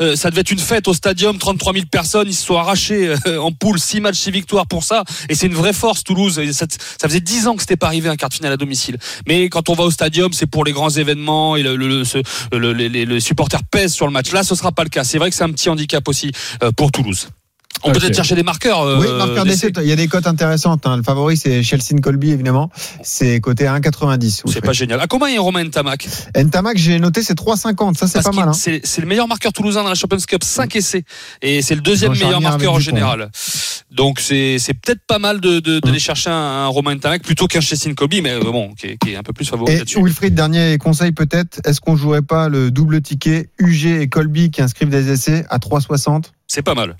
[0.00, 2.28] euh, ça devait être une fête au stadium, 33 000 personnes.
[2.28, 5.04] Ils se sont arrachés euh, en poule, 6 matchs, 6 victoires pour ça.
[5.28, 6.40] Et c'est une vraie force Toulouse.
[6.52, 6.66] Ça,
[7.08, 8.96] faisait 10 ans que c'était pas arrivé un quart de finale à domicile.
[9.26, 12.04] Mais quand on va au stadium, c'est pour les grands événements et le, le,
[12.52, 14.30] le- le- supporters pèsent sur le match.
[14.32, 15.04] Là, ce sera pas le cas.
[15.04, 16.30] C'est vrai que c'est un petit handicap aussi
[16.62, 17.28] euh, pour Toulouse.
[17.84, 18.80] On peut peut-être chercher des marqueurs.
[18.82, 19.70] euh, Oui, marqueur d'essai.
[19.76, 20.84] il y a des cotes intéressantes.
[20.86, 20.96] hein.
[20.96, 22.70] Le favori, c'est Chelsea Colby, évidemment.
[23.04, 24.42] C'est coté à 1,90.
[24.52, 25.00] C'est pas génial.
[25.00, 27.96] À combien est Romain Tamac Ntamak, j'ai noté, c'est 3,50.
[27.96, 28.48] Ça, c'est pas mal.
[28.48, 28.52] hein.
[28.52, 31.04] C'est le meilleur marqueur toulousain dans la Champions Cup, 5 essais.
[31.40, 33.30] Et c'est le deuxième meilleur marqueur en général.
[33.90, 35.80] Donc c'est c'est peut-être pas mal de de- Hum.
[35.80, 38.96] d'aller chercher un, un Romain Tamac plutôt qu'un Chessin Kobe, mais euh, bon, qui est,
[38.98, 40.02] qui est un peu plus favori Et là-dessus.
[40.02, 41.60] Wilfried, dernier conseil peut-être.
[41.64, 45.58] Est-ce qu'on jouerait pas le double ticket UG et Colby qui inscrivent des essais à
[45.58, 46.96] 3,60 C'est pas mal.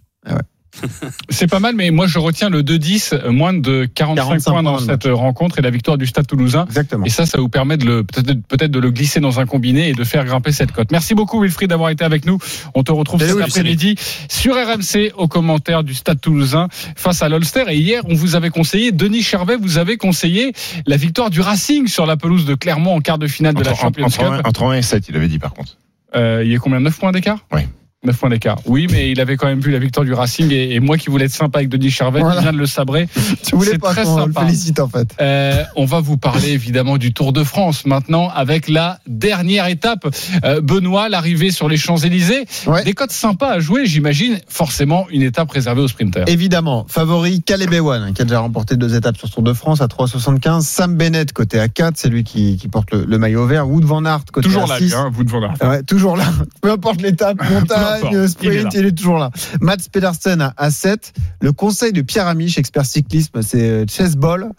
[1.31, 4.63] C'est pas mal, mais moi je retiens le 2-10, euh, moins de 45, 45 points
[4.63, 6.67] dans points, cette rencontre et la victoire du Stade Toulousain.
[6.67, 7.05] Exactement.
[7.05, 9.93] Et ça, ça vous permet de le peut-être de le glisser dans un combiné et
[9.93, 10.91] de faire grimper cette cote.
[10.91, 12.39] Merci beaucoup Wilfried d'avoir été avec nous.
[12.75, 13.97] On te retrouve cet après-midi
[14.29, 17.65] sur RMC au commentaire du Stade Toulousain face à l'Ulster.
[17.69, 20.53] Et hier, on vous avait conseillé, Denis Chervet, vous avez conseillé
[20.87, 23.75] la victoire du Racing sur la pelouse de Clermont en quart de finale de la
[23.75, 24.63] Champions entre, Cup.
[24.63, 25.77] 1 et 7, il avait dit par contre.
[26.15, 26.81] Euh, il y a combien?
[26.81, 27.45] 9 points d'écart?
[27.53, 27.63] Oui.
[28.05, 28.59] 9 points d'écart.
[28.65, 31.11] Oui, mais il avait quand même vu la victoire du Racing et, et moi qui
[31.11, 32.37] voulais être sympa avec Denis Charvet, Voilà.
[32.37, 33.09] il vient de le sabrer.
[33.43, 35.09] Tu voulais pas très qu'on le félicite en fait.
[35.21, 40.07] Euh, on va vous parler évidemment du Tour de France maintenant avec la dernière étape.
[40.45, 42.45] Euh, Benoît, l'arrivée sur les Champs-Élysées.
[42.67, 42.85] Ouais.
[42.85, 44.39] Des codes sympas à jouer, j'imagine.
[44.49, 46.25] Forcément, une étape réservée aux sprinters.
[46.29, 49.87] Évidemment, favori Caleb Ewan, qui a déjà remporté deux étapes sur Tour de France à
[49.87, 50.61] 3,75.
[50.61, 53.69] Sam Bennett côté à 4, c'est lui qui, qui porte le, le maillot vert.
[53.69, 54.85] Wood Van Aert côté Toujours à là, 6.
[54.85, 55.55] lui, hein, vous devant là.
[55.63, 56.27] Ouais, toujours là.
[56.61, 58.71] Peu importe l'étape, montagne, importe, il est sprint, là.
[58.81, 59.31] il est toujours là.
[59.61, 61.13] Mats Pedersen à- à 7.
[61.41, 64.51] Le conseil de Pierre Amiche, expert cyclisme, c'est euh, Chess Ball.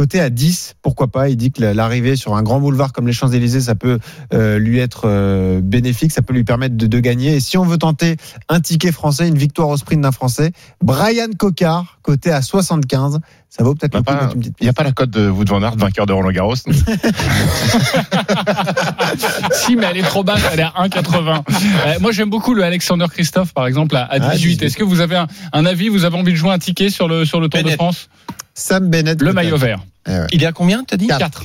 [0.00, 1.28] Côté à 10, pourquoi pas?
[1.28, 3.98] Il dit que la- l'arrivée sur un grand boulevard comme les Champs-Élysées, ça peut
[4.32, 7.34] euh, lui être euh, bénéfique, ça peut lui permettre de, de gagner.
[7.34, 8.16] Et si on veut tenter
[8.48, 13.18] un ticket français, une victoire au sprint d'un Français, Brian Cocard, côté à 75,
[13.50, 15.50] ça vaut peut-être le coup une petite Il n'y a pas la cote de Wood
[15.50, 16.54] Van Aert, vainqueur de Roland Garros.
[19.52, 21.42] si, mais elle est trop basse, elle est à 1,80.
[21.86, 24.30] Euh, moi, j'aime beaucoup le Alexander Christophe, par exemple, à, à 18.
[24.30, 24.62] Ah, 18.
[24.62, 25.88] Est-ce que vous avez un, un avis?
[25.90, 27.70] Vous avez envie de jouer un ticket sur le, sur le Tour de.
[27.70, 28.08] France?
[28.60, 29.20] Sam Bennett.
[29.20, 29.84] Le maillot vert.
[30.06, 30.26] Eh ouais.
[30.32, 31.06] Il est à combien, t'as dit?
[31.06, 31.44] 4.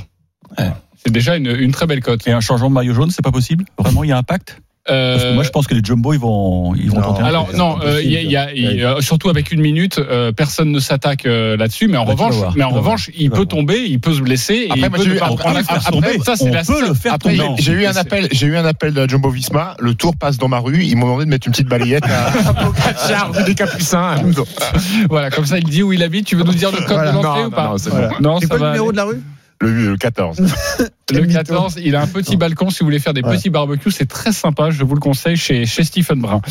[0.58, 0.72] Ouais.
[1.04, 2.28] C'est déjà une, une très belle cote.
[2.28, 3.66] Et un changement de maillot jaune, c'est pas possible?
[3.78, 4.62] Vraiment, il y a un pacte?
[4.88, 7.08] Parce que Euh, moi, je pense que les jumbo, ils vont, ils vont non.
[7.08, 9.52] tenter Alors non, euh, il y a, il y a- il y a- surtout avec
[9.52, 11.88] une minute, euh, personne ne s'attaque euh, là-dessus.
[11.88, 14.54] Mais en Bah, revanche, mais en revanche, il peut tomber, il peut se blesser.
[14.54, 15.64] et Après, il moi, peut eu- pas après, après,
[16.24, 17.56] ça, c'est la le faire Après, tomber.
[17.58, 19.76] j'ai- J'ai eu un appel, j'ai eu un appel de Jumbo Visma.
[19.80, 20.84] Le tour passe dans ma rue.
[20.84, 24.16] Ils m'ont demandé de mettre une petite balayette à Pogacar, des Capucins.
[25.10, 26.28] Voilà, comme ça, il dit où il habite.
[26.28, 27.12] Tu veux nous dire le code Voilà.
[27.12, 28.08] de l'entrée ou pas non, non, c'est Voilà.
[28.10, 28.16] bon.
[28.22, 29.22] Non, C'est ça quoi le numéro de la rue
[29.62, 30.38] Le, le 14.
[31.14, 33.36] Le Quel 14, il a un petit balcon si vous voulez faire des Ouais.
[33.38, 36.42] petits barbecues, c'est très sympa, je vous le conseille chez, chez Stephen Brun.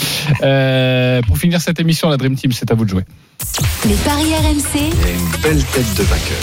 [0.43, 3.03] Euh, pour finir cette émission, la Dream Team, c'est à vous de jouer.
[3.85, 6.39] Les paris RMC, une belle tête de vainqueur.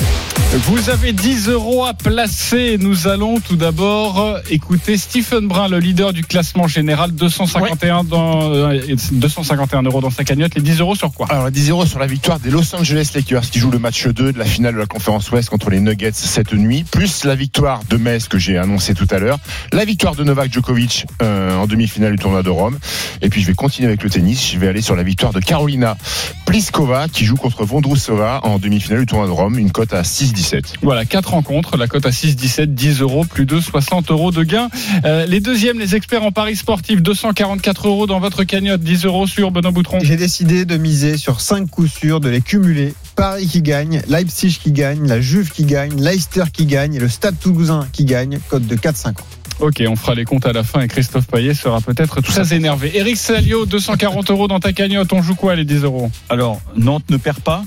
[0.66, 2.78] Vous avez 10 euros à placer.
[2.78, 8.53] Nous allons tout d'abord euh, écouter Stephen Brun, le leader du classement général, 251, dans,
[8.53, 8.78] euh,
[9.14, 10.53] 251 euros dans sa cagnotte.
[10.55, 11.28] Les 10 euros sur quoi?
[11.30, 14.34] Alors, 10 euros sur la victoire des Los Angeles Lakers qui jouent le match 2
[14.34, 17.80] de la finale de la conférence Ouest contre les Nuggets cette nuit, plus la victoire
[17.89, 19.39] de Metz que j'ai annoncé tout à l'heure,
[19.72, 22.78] la victoire de Novak Djokovic euh, en demi-finale du tournoi de Rome.
[23.22, 24.52] Et puis je vais continuer avec le tennis.
[24.52, 25.97] Je vais aller sur la victoire de Carolina
[26.45, 30.74] Pliskova qui joue contre Vondrousova en demi-finale du tournoi de Rome, une cote à 6-17.
[30.82, 34.43] Voilà, quatre rencontres, la cote à 6, 17, 10 euros, plus de 60 euros de
[34.43, 34.70] gain.
[35.06, 39.28] Euh, les deuxièmes, les experts en paris sportifs, 244 euros dans votre cagnotte, 10 euros
[39.28, 39.99] sur Benoît Boutron.
[40.02, 42.93] J'ai décidé de miser sur 5 coups sûrs, de les cumuler.
[43.22, 47.07] Paris qui gagne, Leipzig qui gagne, la Juve qui gagne, Leicester qui gagne et le
[47.07, 49.13] Stade Toulousain qui gagne, cote de 4,50.
[49.59, 52.97] Ok, on fera les comptes à la fin et Christophe Payet sera peut-être très énervé.
[52.97, 56.09] Eric Salio, 240 euros dans ta cagnotte, on joue quoi les 10 euros?
[56.30, 57.63] Alors, Nantes ne perd pas.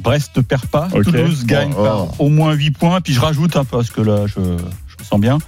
[0.00, 0.88] Brest ne perd pas.
[0.90, 1.84] Toulouse gagne Oh, oh.
[1.84, 3.00] par au moins 8 points.
[3.00, 4.38] Puis je rajoute un peu, parce que là, je, je
[4.98, 5.38] me sens bien.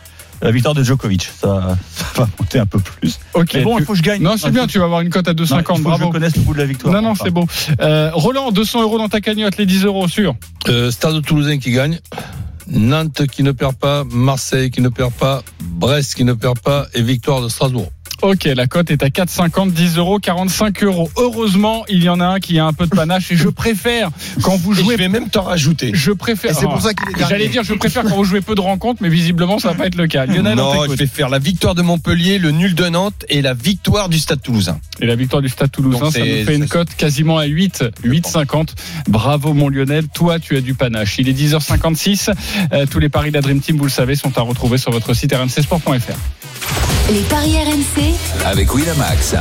[0.42, 3.18] La victoire de Djokovic, ça, ça va monter un peu plus.
[3.34, 4.22] Ok, Mais bon, tu- il faut que je gagne.
[4.22, 6.04] Non, c'est bien, tu vas avoir une cote à Non, il 2,50, faut que bravo.
[6.06, 6.92] je connaisse le bout de la victoire.
[6.94, 7.46] Non, non, c'est beau.
[7.80, 10.34] Euh, Roland, 200 euros dans ta cagnotte, les 10 euros sur.
[10.68, 12.00] Euh, Stade Toulousain qui gagne.
[12.68, 16.86] Nantes qui ne perd pas, Marseille qui ne perd pas, Brest qui ne perd pas
[16.94, 17.90] et victoire de Strasbourg.
[18.22, 21.10] Ok, la cote est à 4,50, 10 euros, 45 euros.
[21.16, 24.08] Heureusement, il y en a un qui a un peu de panache et je préfère
[24.42, 24.94] quand vous Et jouez.
[24.94, 25.90] je vais même t'en rajouter.
[25.94, 26.50] Je préfère.
[26.52, 27.28] Et c'est pour Ah, ça qu'il est.
[27.28, 29.86] J'allais dire, je préfère quand vous jouez peu de rencontres, mais visiblement, ça va pas
[29.86, 30.24] être le cas.
[30.26, 33.42] Lionel, on non, je vais faire la victoire de Montpellier, le nul de Nantes et
[33.42, 34.78] la victoire du Stade Toulousain.
[35.00, 37.44] Et la victoire du Stade Toulousain, Donc ça c'est- nous fait une cote quasiment à
[37.44, 38.74] 8, 8,50.
[39.08, 41.16] Bravo mon Lionel, toi tu as du panache.
[41.18, 42.30] Il est 10h56.
[42.72, 44.90] Euh, tous les paris de la Dream Team, vous le savez, sont à retrouver sur
[44.90, 46.14] votre site rmcsport.fr.
[47.12, 48.05] Les paris RMC.
[48.44, 49.34] Avec Winamax,